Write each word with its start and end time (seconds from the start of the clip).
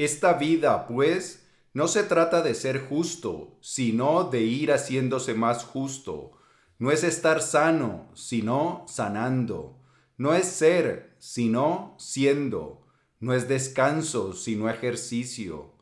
Esta 0.00 0.32
vida, 0.32 0.86
pues, 0.86 1.46
no 1.74 1.86
se 1.86 2.02
trata 2.04 2.40
de 2.40 2.54
ser 2.54 2.80
justo, 2.88 3.58
sino 3.60 4.24
de 4.24 4.40
ir 4.40 4.72
haciéndose 4.72 5.34
más 5.34 5.62
justo. 5.62 6.38
No 6.78 6.90
es 6.90 7.04
estar 7.04 7.42
sano, 7.42 8.10
sino 8.14 8.86
sanando. 8.88 9.78
No 10.16 10.32
es 10.32 10.46
ser, 10.46 11.14
sino 11.18 11.96
siendo. 11.98 12.86
No 13.18 13.34
es 13.34 13.46
descanso, 13.46 14.32
sino 14.32 14.70
ejercicio. 14.70 15.74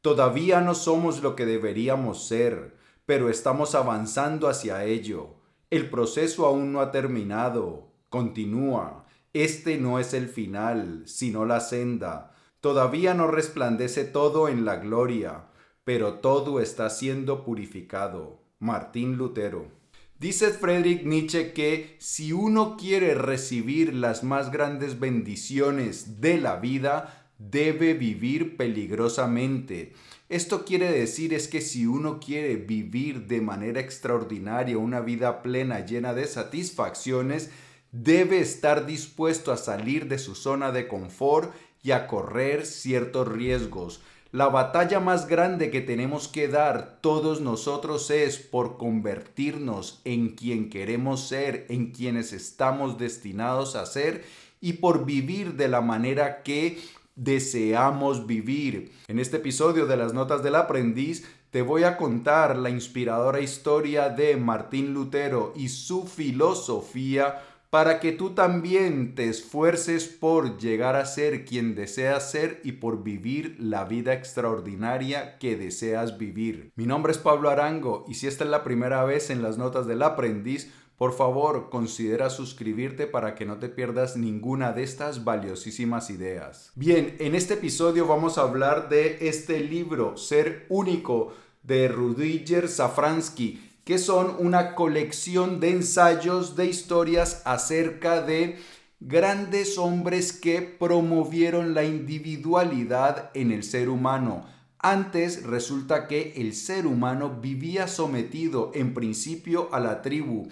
Todavía 0.00 0.60
no 0.62 0.74
somos 0.74 1.22
lo 1.22 1.36
que 1.36 1.46
deberíamos 1.46 2.26
ser, 2.26 2.76
pero 3.06 3.30
estamos 3.30 3.76
avanzando 3.76 4.48
hacia 4.48 4.82
ello. 4.82 5.36
El 5.70 5.90
proceso 5.90 6.44
aún 6.44 6.72
no 6.72 6.80
ha 6.80 6.90
terminado. 6.90 7.92
Continúa. 8.08 9.06
Este 9.32 9.78
no 9.78 10.00
es 10.00 10.12
el 10.12 10.28
final, 10.28 11.04
sino 11.06 11.44
la 11.44 11.60
senda. 11.60 12.34
Todavía 12.60 13.14
no 13.14 13.26
resplandece 13.26 14.04
todo 14.04 14.48
en 14.48 14.66
la 14.66 14.76
gloria, 14.76 15.46
pero 15.84 16.14
todo 16.14 16.60
está 16.60 16.90
siendo 16.90 17.42
purificado. 17.42 18.42
Martín 18.58 19.16
Lutero. 19.16 19.68
Dice 20.18 20.50
Friedrich 20.50 21.04
Nietzsche 21.04 21.54
que 21.54 21.96
si 21.98 22.34
uno 22.34 22.76
quiere 22.76 23.14
recibir 23.14 23.94
las 23.94 24.22
más 24.22 24.50
grandes 24.50 25.00
bendiciones 25.00 26.20
de 26.20 26.36
la 26.36 26.56
vida, 26.56 27.30
debe 27.38 27.94
vivir 27.94 28.58
peligrosamente. 28.58 29.94
Esto 30.28 30.66
quiere 30.66 30.92
decir 30.92 31.32
es 31.32 31.48
que 31.48 31.62
si 31.62 31.86
uno 31.86 32.20
quiere 32.20 32.56
vivir 32.56 33.26
de 33.26 33.40
manera 33.40 33.80
extraordinaria 33.80 34.76
una 34.76 35.00
vida 35.00 35.40
plena 35.40 35.86
llena 35.86 36.12
de 36.12 36.26
satisfacciones, 36.26 37.50
debe 37.90 38.40
estar 38.40 38.84
dispuesto 38.84 39.50
a 39.50 39.56
salir 39.56 40.06
de 40.06 40.18
su 40.18 40.34
zona 40.34 40.70
de 40.70 40.86
confort 40.86 41.52
y 41.82 41.92
a 41.92 42.06
correr 42.06 42.66
ciertos 42.66 43.28
riesgos. 43.28 44.02
La 44.32 44.48
batalla 44.48 45.00
más 45.00 45.26
grande 45.26 45.70
que 45.70 45.80
tenemos 45.80 46.28
que 46.28 46.46
dar 46.46 46.98
todos 47.00 47.40
nosotros 47.40 48.10
es 48.10 48.38
por 48.38 48.76
convertirnos 48.76 50.00
en 50.04 50.36
quien 50.36 50.70
queremos 50.70 51.26
ser, 51.26 51.66
en 51.68 51.90
quienes 51.90 52.32
estamos 52.32 52.96
destinados 52.96 53.74
a 53.74 53.86
ser 53.86 54.24
y 54.60 54.74
por 54.74 55.04
vivir 55.04 55.54
de 55.54 55.66
la 55.66 55.80
manera 55.80 56.44
que 56.44 56.78
deseamos 57.16 58.28
vivir. 58.28 58.92
En 59.08 59.18
este 59.18 59.38
episodio 59.38 59.86
de 59.86 59.96
las 59.96 60.14
Notas 60.14 60.44
del 60.44 60.54
Aprendiz 60.54 61.26
te 61.50 61.62
voy 61.62 61.82
a 61.82 61.96
contar 61.96 62.56
la 62.56 62.70
inspiradora 62.70 63.40
historia 63.40 64.10
de 64.10 64.36
Martín 64.36 64.94
Lutero 64.94 65.52
y 65.56 65.68
su 65.68 66.06
filosofía 66.06 67.42
para 67.70 68.00
que 68.00 68.10
tú 68.10 68.30
también 68.30 69.14
te 69.14 69.28
esfuerces 69.28 70.08
por 70.08 70.58
llegar 70.58 70.96
a 70.96 71.06
ser 71.06 71.44
quien 71.44 71.76
deseas 71.76 72.28
ser 72.28 72.60
y 72.64 72.72
por 72.72 73.04
vivir 73.04 73.56
la 73.60 73.84
vida 73.84 74.12
extraordinaria 74.12 75.38
que 75.38 75.56
deseas 75.56 76.18
vivir. 76.18 76.72
Mi 76.74 76.84
nombre 76.84 77.12
es 77.12 77.18
Pablo 77.18 77.48
Arango 77.48 78.04
y 78.08 78.14
si 78.14 78.26
esta 78.26 78.42
es 78.42 78.50
la 78.50 78.64
primera 78.64 79.04
vez 79.04 79.30
en 79.30 79.40
las 79.40 79.56
notas 79.56 79.86
del 79.86 80.02
aprendiz, 80.02 80.72
por 80.98 81.14
favor, 81.14 81.70
considera 81.70 82.28
suscribirte 82.28 83.06
para 83.06 83.34
que 83.34 83.46
no 83.46 83.58
te 83.58 83.68
pierdas 83.68 84.16
ninguna 84.16 84.72
de 84.72 84.82
estas 84.82 85.24
valiosísimas 85.24 86.10
ideas. 86.10 86.72
Bien, 86.74 87.16
en 87.20 87.34
este 87.36 87.54
episodio 87.54 88.06
vamos 88.06 88.36
a 88.36 88.42
hablar 88.42 88.88
de 88.88 89.16
este 89.28 89.60
libro, 89.60 90.16
Ser 90.16 90.66
Único, 90.68 91.32
de 91.62 91.88
Rudiger 91.88 92.68
Safransky 92.68 93.69
que 93.90 93.98
son 93.98 94.36
una 94.38 94.76
colección 94.76 95.58
de 95.58 95.70
ensayos, 95.70 96.54
de 96.54 96.66
historias 96.66 97.42
acerca 97.44 98.22
de 98.22 98.56
grandes 99.00 99.78
hombres 99.78 100.32
que 100.32 100.62
promovieron 100.62 101.74
la 101.74 101.82
individualidad 101.82 103.32
en 103.34 103.50
el 103.50 103.64
ser 103.64 103.88
humano. 103.88 104.46
Antes 104.78 105.42
resulta 105.42 106.06
que 106.06 106.34
el 106.36 106.54
ser 106.54 106.86
humano 106.86 107.40
vivía 107.42 107.88
sometido 107.88 108.70
en 108.76 108.94
principio 108.94 109.68
a 109.72 109.80
la 109.80 110.02
tribu. 110.02 110.46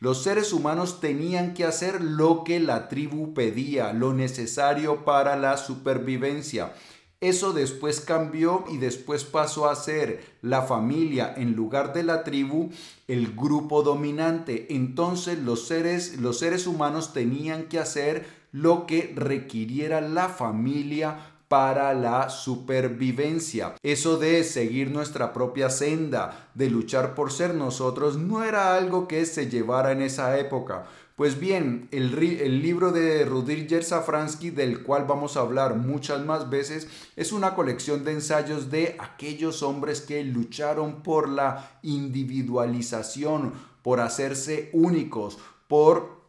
Los 0.00 0.24
seres 0.24 0.52
humanos 0.52 0.98
tenían 0.98 1.54
que 1.54 1.66
hacer 1.66 2.00
lo 2.00 2.42
que 2.42 2.58
la 2.58 2.88
tribu 2.88 3.34
pedía, 3.34 3.92
lo 3.92 4.14
necesario 4.14 5.04
para 5.04 5.36
la 5.36 5.58
supervivencia. 5.58 6.72
Eso 7.20 7.52
después 7.52 8.00
cambió 8.00 8.64
y 8.70 8.78
después 8.78 9.24
pasó 9.24 9.68
a 9.68 9.76
ser 9.76 10.24
la 10.40 10.62
familia 10.62 11.34
en 11.36 11.54
lugar 11.54 11.92
de 11.92 12.02
la 12.02 12.24
tribu, 12.24 12.70
el 13.08 13.34
grupo 13.36 13.82
dominante. 13.82 14.68
Entonces 14.70 15.38
los 15.38 15.66
seres, 15.66 16.18
los 16.18 16.38
seres 16.38 16.66
humanos 16.66 17.12
tenían 17.12 17.64
que 17.64 17.78
hacer 17.78 18.26
lo 18.52 18.86
que 18.86 19.12
requiriera 19.14 20.00
la 20.00 20.30
familia 20.30 21.18
para 21.48 21.92
la 21.92 22.30
supervivencia. 22.30 23.74
Eso 23.82 24.16
de 24.16 24.42
seguir 24.42 24.90
nuestra 24.90 25.34
propia 25.34 25.68
senda, 25.68 26.48
de 26.54 26.70
luchar 26.70 27.14
por 27.14 27.32
ser 27.32 27.54
nosotros, 27.54 28.16
no 28.16 28.44
era 28.44 28.76
algo 28.76 29.08
que 29.08 29.26
se 29.26 29.50
llevara 29.50 29.92
en 29.92 30.00
esa 30.00 30.38
época. 30.38 30.86
Pues 31.20 31.38
bien, 31.38 31.86
el, 31.90 32.62
libro 32.62 32.92
de 32.92 33.26
Rudiger 33.26 33.84
Safransky, 33.84 34.48
del 34.48 34.82
cual 34.82 35.04
vamos 35.04 35.36
a 35.36 35.40
hablar 35.40 35.76
muchas 35.76 36.24
más 36.24 36.48
veces, 36.48 36.88
es 37.14 37.30
una 37.32 37.54
colección 37.54 38.04
de 38.04 38.12
ensayos 38.12 38.70
de 38.70 38.96
aquellos 38.98 39.62
hombres 39.62 40.00
que 40.00 40.24
lucharon 40.24 41.02
por 41.02 41.28
la 41.28 41.78
individualización, 41.82 43.52
por 43.82 44.00
hacerse 44.00 44.70
únicos, 44.72 45.36
por 45.68 46.22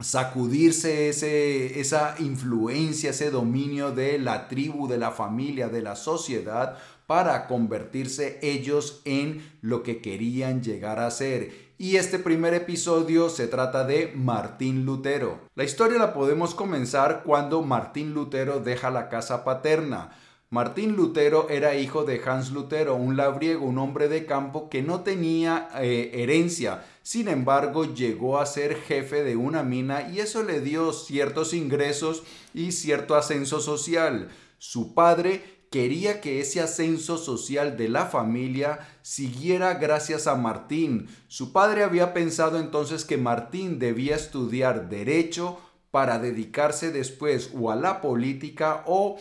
sacudirse 0.00 1.08
esa 1.08 2.16
influencia, 2.18 3.10
ese 3.10 3.30
dominio 3.30 3.92
de 3.92 4.18
la 4.18 4.48
tribu, 4.48 4.88
de 4.88 4.98
la 4.98 5.12
familia, 5.12 5.68
de 5.68 5.82
la 5.82 5.94
sociedad, 5.94 6.78
para 7.06 7.46
convertirse 7.46 8.40
ellos 8.42 9.02
en 9.04 9.48
lo 9.60 9.84
que 9.84 10.00
querían 10.00 10.64
llegar 10.64 10.98
a 10.98 11.12
ser 11.12 11.61
y 11.78 11.96
este 11.96 12.18
primer 12.18 12.54
episodio 12.54 13.28
se 13.28 13.48
trata 13.48 13.84
de 13.84 14.12
Martín 14.14 14.84
Lutero. 14.84 15.40
La 15.54 15.64
historia 15.64 15.98
la 15.98 16.14
podemos 16.14 16.54
comenzar 16.54 17.22
cuando 17.24 17.62
Martín 17.62 18.14
Lutero 18.14 18.60
deja 18.60 18.90
la 18.90 19.08
casa 19.08 19.44
paterna. 19.44 20.10
Martín 20.50 20.96
Lutero 20.96 21.48
era 21.48 21.76
hijo 21.76 22.04
de 22.04 22.20
Hans 22.26 22.52
Lutero, 22.52 22.94
un 22.94 23.16
labriego, 23.16 23.64
un 23.64 23.78
hombre 23.78 24.08
de 24.08 24.26
campo 24.26 24.68
que 24.68 24.82
no 24.82 25.00
tenía 25.00 25.70
eh, 25.80 26.10
herencia. 26.12 26.84
Sin 27.02 27.28
embargo, 27.28 27.94
llegó 27.94 28.38
a 28.38 28.44
ser 28.44 28.76
jefe 28.76 29.24
de 29.24 29.34
una 29.34 29.62
mina 29.62 30.10
y 30.10 30.20
eso 30.20 30.42
le 30.42 30.60
dio 30.60 30.92
ciertos 30.92 31.54
ingresos 31.54 32.22
y 32.52 32.72
cierto 32.72 33.14
ascenso 33.14 33.60
social. 33.60 34.28
Su 34.58 34.92
padre 34.92 35.61
quería 35.72 36.20
que 36.20 36.40
ese 36.40 36.60
ascenso 36.60 37.16
social 37.16 37.76
de 37.76 37.88
la 37.88 38.06
familia 38.06 38.78
siguiera 39.00 39.74
gracias 39.74 40.28
a 40.28 40.36
Martín. 40.36 41.08
Su 41.26 41.50
padre 41.50 41.82
había 41.82 42.12
pensado 42.12 42.60
entonces 42.60 43.04
que 43.04 43.16
Martín 43.16 43.80
debía 43.80 44.14
estudiar 44.14 44.90
derecho 44.90 45.58
para 45.90 46.18
dedicarse 46.18 46.92
después 46.92 47.50
o 47.58 47.70
a 47.70 47.76
la 47.76 48.02
política 48.02 48.84
o 48.86 49.16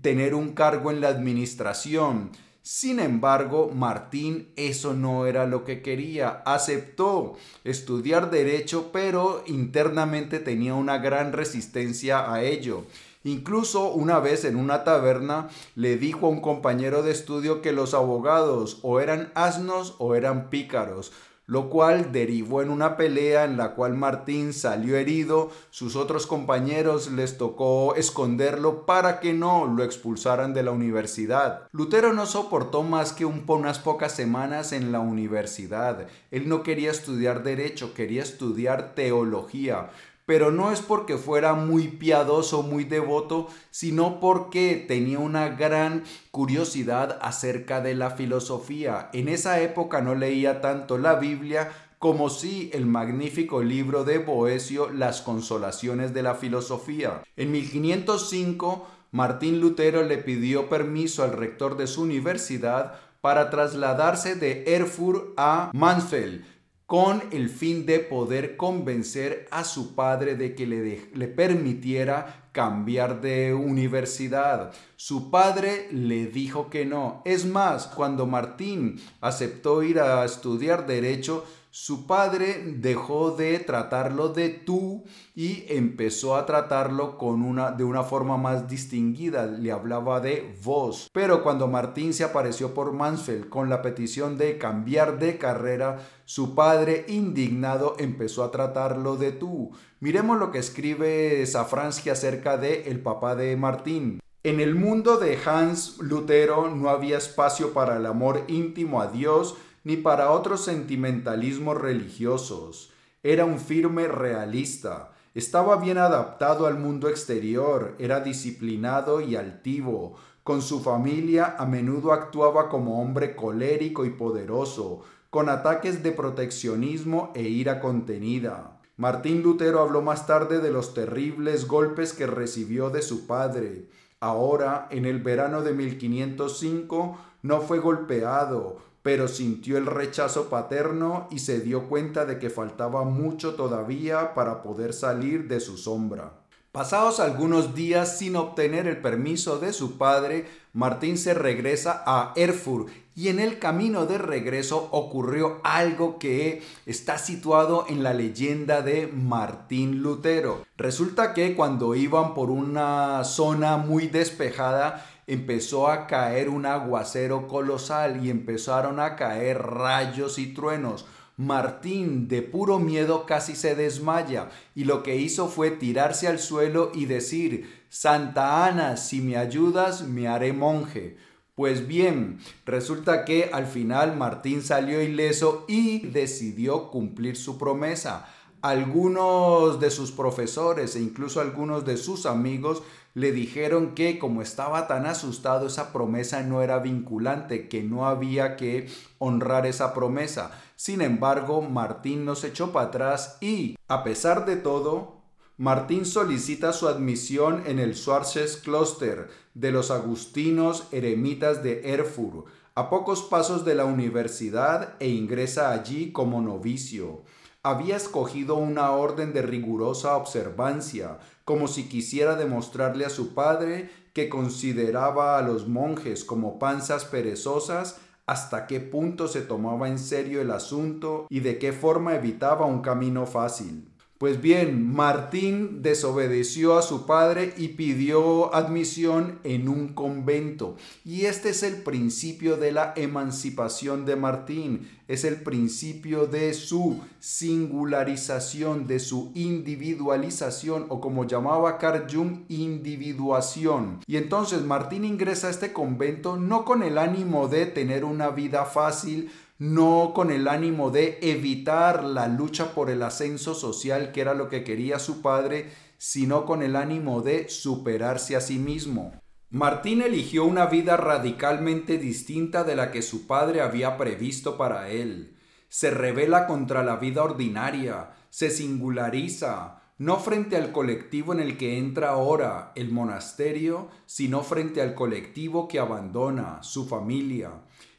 tener 0.00 0.34
un 0.34 0.54
cargo 0.54 0.90
en 0.90 1.02
la 1.02 1.08
administración. 1.08 2.30
Sin 2.62 2.98
embargo, 2.98 3.70
Martín 3.74 4.52
eso 4.56 4.94
no 4.94 5.26
era 5.26 5.46
lo 5.46 5.64
que 5.64 5.82
quería. 5.82 6.42
Aceptó 6.46 7.36
estudiar 7.64 8.30
derecho, 8.30 8.90
pero 8.92 9.42
internamente 9.46 10.38
tenía 10.38 10.74
una 10.74 10.98
gran 10.98 11.32
resistencia 11.32 12.32
a 12.32 12.42
ello. 12.42 12.86
Incluso 13.24 13.92
una 13.92 14.18
vez 14.18 14.44
en 14.44 14.56
una 14.56 14.82
taberna 14.84 15.48
le 15.76 15.96
dijo 15.96 16.26
a 16.26 16.30
un 16.30 16.40
compañero 16.40 17.02
de 17.02 17.12
estudio 17.12 17.62
que 17.62 17.72
los 17.72 17.94
abogados 17.94 18.80
o 18.82 19.00
eran 19.00 19.30
asnos 19.34 19.94
o 19.98 20.14
eran 20.16 20.50
pícaros, 20.50 21.12
lo 21.46 21.68
cual 21.68 22.12
derivó 22.12 22.62
en 22.62 22.70
una 22.70 22.96
pelea 22.96 23.44
en 23.44 23.56
la 23.56 23.74
cual 23.74 23.94
Martín 23.94 24.52
salió 24.52 24.96
herido, 24.96 25.50
sus 25.70 25.96
otros 25.96 26.26
compañeros 26.26 27.10
les 27.12 27.36
tocó 27.36 27.94
esconderlo 27.94 28.86
para 28.86 29.20
que 29.20 29.34
no 29.34 29.66
lo 29.66 29.84
expulsaran 29.84 30.54
de 30.54 30.62
la 30.62 30.70
universidad. 30.70 31.68
Lutero 31.72 32.12
no 32.12 32.26
soportó 32.26 32.82
más 32.82 33.12
que 33.12 33.24
un, 33.24 33.44
unas 33.46 33.78
pocas 33.78 34.12
semanas 34.12 34.72
en 34.72 34.92
la 34.92 35.00
universidad. 35.00 36.06
Él 36.30 36.48
no 36.48 36.62
quería 36.62 36.90
estudiar 36.90 37.42
derecho, 37.42 37.92
quería 37.92 38.22
estudiar 38.22 38.94
teología 38.94 39.90
pero 40.26 40.50
no 40.50 40.70
es 40.70 40.80
porque 40.80 41.18
fuera 41.18 41.54
muy 41.54 41.88
piadoso, 41.88 42.62
muy 42.62 42.84
devoto, 42.84 43.48
sino 43.70 44.20
porque 44.20 44.84
tenía 44.86 45.18
una 45.18 45.48
gran 45.48 46.04
curiosidad 46.30 47.18
acerca 47.22 47.80
de 47.80 47.94
la 47.94 48.10
filosofía. 48.10 49.10
En 49.12 49.28
esa 49.28 49.60
época 49.60 50.00
no 50.00 50.14
leía 50.14 50.60
tanto 50.60 50.98
la 50.98 51.16
Biblia 51.16 51.72
como 51.98 52.30
si 52.30 52.68
el 52.72 52.86
magnífico 52.86 53.62
libro 53.62 54.02
de 54.04 54.18
Boesio 54.18 54.90
Las 54.90 55.22
consolaciones 55.22 56.12
de 56.12 56.22
la 56.22 56.34
filosofía. 56.34 57.22
En 57.36 57.52
1505, 57.52 58.88
Martín 59.12 59.60
Lutero 59.60 60.02
le 60.02 60.18
pidió 60.18 60.68
permiso 60.68 61.22
al 61.22 61.32
rector 61.32 61.76
de 61.76 61.86
su 61.86 62.02
universidad 62.02 62.98
para 63.20 63.50
trasladarse 63.50 64.34
de 64.34 64.64
Erfurt 64.66 65.32
a 65.36 65.70
Mansfeld, 65.74 66.44
con 66.92 67.22
el 67.30 67.48
fin 67.48 67.86
de 67.86 68.00
poder 68.00 68.58
convencer 68.58 69.48
a 69.50 69.64
su 69.64 69.94
padre 69.94 70.36
de 70.36 70.54
que 70.54 70.66
le, 70.66 71.08
le, 71.14 71.26
permitiera 71.26 72.50
cambiar 72.52 73.22
de 73.22 73.54
universidad. 73.54 74.74
Su 74.96 75.30
padre 75.30 75.88
le 75.90 76.26
dijo 76.26 76.68
que 76.68 76.84
no. 76.84 77.22
Es 77.24 77.46
más, 77.46 77.86
cuando 77.86 78.26
Martín 78.26 79.00
aceptó 79.22 79.82
ir 79.82 80.00
a 80.00 80.22
estudiar 80.26 80.86
derecho, 80.86 81.46
su 81.74 82.06
padre 82.06 82.62
dejó 82.76 83.30
de 83.30 83.58
tratarlo 83.58 84.28
de 84.28 84.50
tú 84.50 85.04
y 85.34 85.64
empezó 85.68 86.36
a 86.36 86.44
tratarlo 86.44 87.16
con 87.16 87.40
una, 87.40 87.70
de 87.70 87.82
una 87.82 88.02
forma 88.02 88.36
más 88.36 88.68
distinguida. 88.68 89.46
Le 89.46 89.72
hablaba 89.72 90.20
de 90.20 90.54
vos. 90.62 91.08
Pero 91.14 91.42
cuando 91.42 91.68
Martín 91.68 92.12
se 92.12 92.24
apareció 92.24 92.74
por 92.74 92.92
Mansfeld 92.92 93.48
con 93.48 93.70
la 93.70 93.80
petición 93.80 94.36
de 94.36 94.58
cambiar 94.58 95.18
de 95.18 95.38
carrera, 95.38 96.06
su 96.26 96.54
padre, 96.54 97.06
indignado, 97.08 97.96
empezó 97.98 98.44
a 98.44 98.50
tratarlo 98.50 99.16
de 99.16 99.32
tú. 99.32 99.70
Miremos 99.98 100.38
lo 100.38 100.50
que 100.50 100.58
escribe 100.58 101.46
Safransky 101.46 102.10
acerca 102.10 102.58
de 102.58 102.90
el 102.90 103.00
papá 103.00 103.34
de 103.34 103.56
Martín. 103.56 104.20
En 104.44 104.60
el 104.60 104.74
mundo 104.74 105.16
de 105.16 105.38
Hans 105.42 105.96
Lutero 106.00 106.68
no 106.68 106.90
había 106.90 107.16
espacio 107.16 107.72
para 107.72 107.96
el 107.96 108.04
amor 108.04 108.42
íntimo 108.48 109.00
a 109.00 109.06
Dios, 109.06 109.56
ni 109.84 109.96
para 109.96 110.30
otros 110.30 110.64
sentimentalismos 110.64 111.80
religiosos. 111.80 112.92
Era 113.22 113.44
un 113.44 113.58
firme 113.58 114.08
realista. 114.08 115.12
Estaba 115.34 115.76
bien 115.76 115.98
adaptado 115.98 116.66
al 116.66 116.78
mundo 116.78 117.08
exterior, 117.08 117.94
era 117.98 118.20
disciplinado 118.20 119.20
y 119.20 119.36
altivo. 119.36 120.14
Con 120.42 120.60
su 120.60 120.80
familia 120.80 121.56
a 121.58 121.66
menudo 121.66 122.12
actuaba 122.12 122.68
como 122.68 123.00
hombre 123.00 123.36
colérico 123.36 124.04
y 124.04 124.10
poderoso, 124.10 125.02
con 125.30 125.48
ataques 125.48 126.02
de 126.02 126.12
proteccionismo 126.12 127.32
e 127.34 127.42
ira 127.42 127.80
contenida. 127.80 128.80
Martín 128.96 129.42
Lutero 129.42 129.80
habló 129.80 130.02
más 130.02 130.26
tarde 130.26 130.60
de 130.60 130.70
los 130.70 130.92
terribles 130.92 131.66
golpes 131.66 132.12
que 132.12 132.26
recibió 132.26 132.90
de 132.90 133.02
su 133.02 133.26
padre. 133.26 133.88
Ahora, 134.20 134.86
en 134.90 135.06
el 135.06 135.22
verano 135.22 135.62
de 135.62 135.72
1505, 135.72 137.16
no 137.42 137.60
fue 137.62 137.78
golpeado, 137.78 138.78
pero 139.02 139.28
sintió 139.28 139.76
el 139.78 139.86
rechazo 139.86 140.48
paterno 140.48 141.28
y 141.30 141.40
se 141.40 141.60
dio 141.60 141.88
cuenta 141.88 142.24
de 142.24 142.38
que 142.38 142.50
faltaba 142.50 143.04
mucho 143.04 143.54
todavía 143.54 144.34
para 144.34 144.62
poder 144.62 144.92
salir 144.92 145.48
de 145.48 145.60
su 145.60 145.76
sombra. 145.76 146.32
Pasados 146.72 147.20
algunos 147.20 147.74
días 147.74 148.16
sin 148.16 148.34
obtener 148.34 148.86
el 148.86 148.96
permiso 148.96 149.58
de 149.58 149.74
su 149.74 149.98
padre, 149.98 150.46
Martín 150.72 151.18
se 151.18 151.34
regresa 151.34 152.02
a 152.06 152.32
Erfurt 152.34 152.88
y 153.14 153.28
en 153.28 153.40
el 153.40 153.58
camino 153.58 154.06
de 154.06 154.16
regreso 154.16 154.88
ocurrió 154.90 155.60
algo 155.64 156.18
que 156.18 156.62
está 156.86 157.18
situado 157.18 157.84
en 157.90 158.02
la 158.02 158.14
leyenda 158.14 158.80
de 158.80 159.06
Martín 159.06 160.00
Lutero. 160.02 160.64
Resulta 160.78 161.34
que 161.34 161.54
cuando 161.54 161.94
iban 161.94 162.32
por 162.32 162.48
una 162.48 163.22
zona 163.24 163.76
muy 163.76 164.06
despejada, 164.06 165.04
empezó 165.26 165.88
a 165.88 166.06
caer 166.06 166.48
un 166.48 166.66
aguacero 166.66 167.46
colosal 167.46 168.24
y 168.24 168.30
empezaron 168.30 169.00
a 169.00 169.16
caer 169.16 169.62
rayos 169.62 170.38
y 170.38 170.52
truenos. 170.54 171.06
Martín, 171.36 172.28
de 172.28 172.42
puro 172.42 172.78
miedo, 172.78 173.24
casi 173.26 173.56
se 173.56 173.74
desmaya 173.74 174.50
y 174.74 174.84
lo 174.84 175.02
que 175.02 175.16
hizo 175.16 175.48
fue 175.48 175.70
tirarse 175.70 176.28
al 176.28 176.38
suelo 176.38 176.92
y 176.94 177.06
decir, 177.06 177.82
Santa 177.88 178.66
Ana, 178.66 178.96
si 178.96 179.20
me 179.20 179.36
ayudas, 179.36 180.02
me 180.02 180.28
haré 180.28 180.52
monje. 180.52 181.16
Pues 181.54 181.86
bien, 181.86 182.38
resulta 182.64 183.24
que 183.24 183.50
al 183.52 183.66
final 183.66 184.16
Martín 184.16 184.62
salió 184.62 185.02
ileso 185.02 185.64
y 185.68 186.06
decidió 186.06 186.90
cumplir 186.90 187.36
su 187.36 187.58
promesa. 187.58 188.26
Algunos 188.62 189.80
de 189.80 189.90
sus 189.90 190.12
profesores 190.12 190.96
e 190.96 191.00
incluso 191.00 191.40
algunos 191.40 191.84
de 191.84 191.96
sus 191.96 192.26
amigos 192.26 192.82
le 193.14 193.32
dijeron 193.32 193.94
que 193.94 194.18
como 194.18 194.42
estaba 194.42 194.86
tan 194.86 195.06
asustado 195.06 195.66
esa 195.66 195.92
promesa 195.92 196.42
no 196.42 196.62
era 196.62 196.78
vinculante, 196.78 197.68
que 197.68 197.82
no 197.82 198.06
había 198.06 198.56
que 198.56 198.88
honrar 199.18 199.66
esa 199.66 199.92
promesa. 199.94 200.50
Sin 200.76 201.02
embargo, 201.02 201.62
Martín 201.62 202.24
no 202.24 202.34
se 202.34 202.48
echó 202.48 202.72
para 202.72 202.88
atrás 202.88 203.36
y, 203.40 203.76
a 203.88 204.02
pesar 204.02 204.46
de 204.46 204.56
todo, 204.56 205.22
Martín 205.58 206.06
solicita 206.06 206.72
su 206.72 206.88
admisión 206.88 207.62
en 207.66 207.78
el 207.78 207.94
Schwarzes 207.94 208.56
Kloster 208.56 209.28
de 209.54 209.70
los 209.70 209.90
agustinos 209.90 210.88
eremitas 210.90 211.62
de 211.62 211.92
Erfurt, 211.92 212.46
a 212.74 212.88
pocos 212.88 213.22
pasos 213.22 213.64
de 213.66 213.74
la 213.74 213.84
universidad 213.84 214.94
e 214.98 215.08
ingresa 215.08 215.70
allí 215.72 216.10
como 216.10 216.40
novicio. 216.40 217.22
Había 217.64 217.94
escogido 217.94 218.56
una 218.56 218.90
orden 218.90 219.32
de 219.32 219.40
rigurosa 219.40 220.16
observancia, 220.16 221.20
como 221.44 221.68
si 221.68 221.88
quisiera 221.88 222.34
demostrarle 222.34 223.04
a 223.04 223.10
su 223.10 223.34
padre 223.34 223.88
que 224.14 224.28
consideraba 224.28 225.38
a 225.38 225.42
los 225.42 225.68
monjes 225.68 226.24
como 226.24 226.58
panzas 226.58 227.04
perezosas 227.04 228.00
hasta 228.26 228.66
qué 228.66 228.80
punto 228.80 229.28
se 229.28 229.42
tomaba 229.42 229.88
en 229.88 230.00
serio 230.00 230.40
el 230.40 230.50
asunto 230.50 231.28
y 231.30 231.38
de 231.38 231.58
qué 231.58 231.72
forma 231.72 232.16
evitaba 232.16 232.66
un 232.66 232.80
camino 232.80 233.26
fácil. 233.26 233.91
Pues 234.22 234.40
bien, 234.40 234.94
Martín 234.94 235.82
desobedeció 235.82 236.78
a 236.78 236.82
su 236.82 237.06
padre 237.06 237.54
y 237.56 237.70
pidió 237.70 238.54
admisión 238.54 239.40
en 239.42 239.68
un 239.68 239.88
convento. 239.94 240.76
Y 241.04 241.22
este 241.22 241.48
es 241.48 241.64
el 241.64 241.82
principio 241.82 242.56
de 242.56 242.70
la 242.70 242.92
emancipación 242.94 244.04
de 244.04 244.14
Martín, 244.14 244.88
es 245.08 245.24
el 245.24 245.42
principio 245.42 246.26
de 246.26 246.54
su 246.54 247.00
singularización, 247.18 248.86
de 248.86 249.00
su 249.00 249.32
individualización 249.34 250.86
o 250.88 251.00
como 251.00 251.26
llamaba 251.26 251.76
Carl 251.78 252.06
Jung, 252.08 252.44
individuación. 252.48 253.98
Y 254.06 254.18
entonces 254.18 254.62
Martín 254.62 255.04
ingresa 255.04 255.48
a 255.48 255.50
este 255.50 255.72
convento 255.72 256.36
no 256.36 256.64
con 256.64 256.84
el 256.84 256.96
ánimo 256.96 257.48
de 257.48 257.66
tener 257.66 258.04
una 258.04 258.28
vida 258.30 258.66
fácil, 258.66 259.32
no 259.58 260.12
con 260.14 260.30
el 260.30 260.48
ánimo 260.48 260.90
de 260.90 261.18
evitar 261.22 262.04
la 262.04 262.26
lucha 262.26 262.74
por 262.74 262.90
el 262.90 263.02
ascenso 263.02 263.54
social, 263.54 264.12
que 264.12 264.20
era 264.20 264.34
lo 264.34 264.48
que 264.48 264.64
quería 264.64 264.98
su 264.98 265.22
padre, 265.22 265.70
sino 265.98 266.46
con 266.46 266.62
el 266.62 266.74
ánimo 266.74 267.22
de 267.22 267.48
superarse 267.48 268.34
a 268.34 268.40
sí 268.40 268.58
mismo. 268.58 269.12
Martín 269.50 270.02
eligió 270.02 270.44
una 270.46 270.66
vida 270.66 270.96
radicalmente 270.96 271.98
distinta 271.98 272.64
de 272.64 272.74
la 272.74 272.90
que 272.90 273.02
su 273.02 273.26
padre 273.26 273.60
había 273.60 273.96
previsto 273.98 274.56
para 274.56 274.88
él. 274.88 275.36
Se 275.68 275.90
revela 275.90 276.46
contra 276.46 276.82
la 276.82 276.96
vida 276.96 277.22
ordinaria, 277.22 278.10
se 278.30 278.50
singulariza, 278.50 279.82
no 279.98 280.18
frente 280.18 280.56
al 280.56 280.72
colectivo 280.72 281.32
en 281.34 281.40
el 281.40 281.56
que 281.56 281.78
entra 281.78 282.08
ahora 282.08 282.72
el 282.74 282.90
monasterio, 282.90 283.90
sino 284.06 284.42
frente 284.42 284.82
al 284.82 284.94
colectivo 284.94 285.68
que 285.68 285.78
abandona 285.78 286.62
su 286.62 286.88
familia 286.88 287.52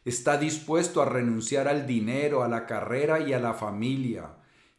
está 0.05 0.37
dispuesto 0.37 1.01
a 1.01 1.05
renunciar 1.05 1.67
al 1.67 1.87
dinero, 1.87 2.43
a 2.43 2.47
la 2.47 2.65
carrera 2.65 3.19
y 3.19 3.33
a 3.33 3.39
la 3.39 3.53
familia. 3.53 4.35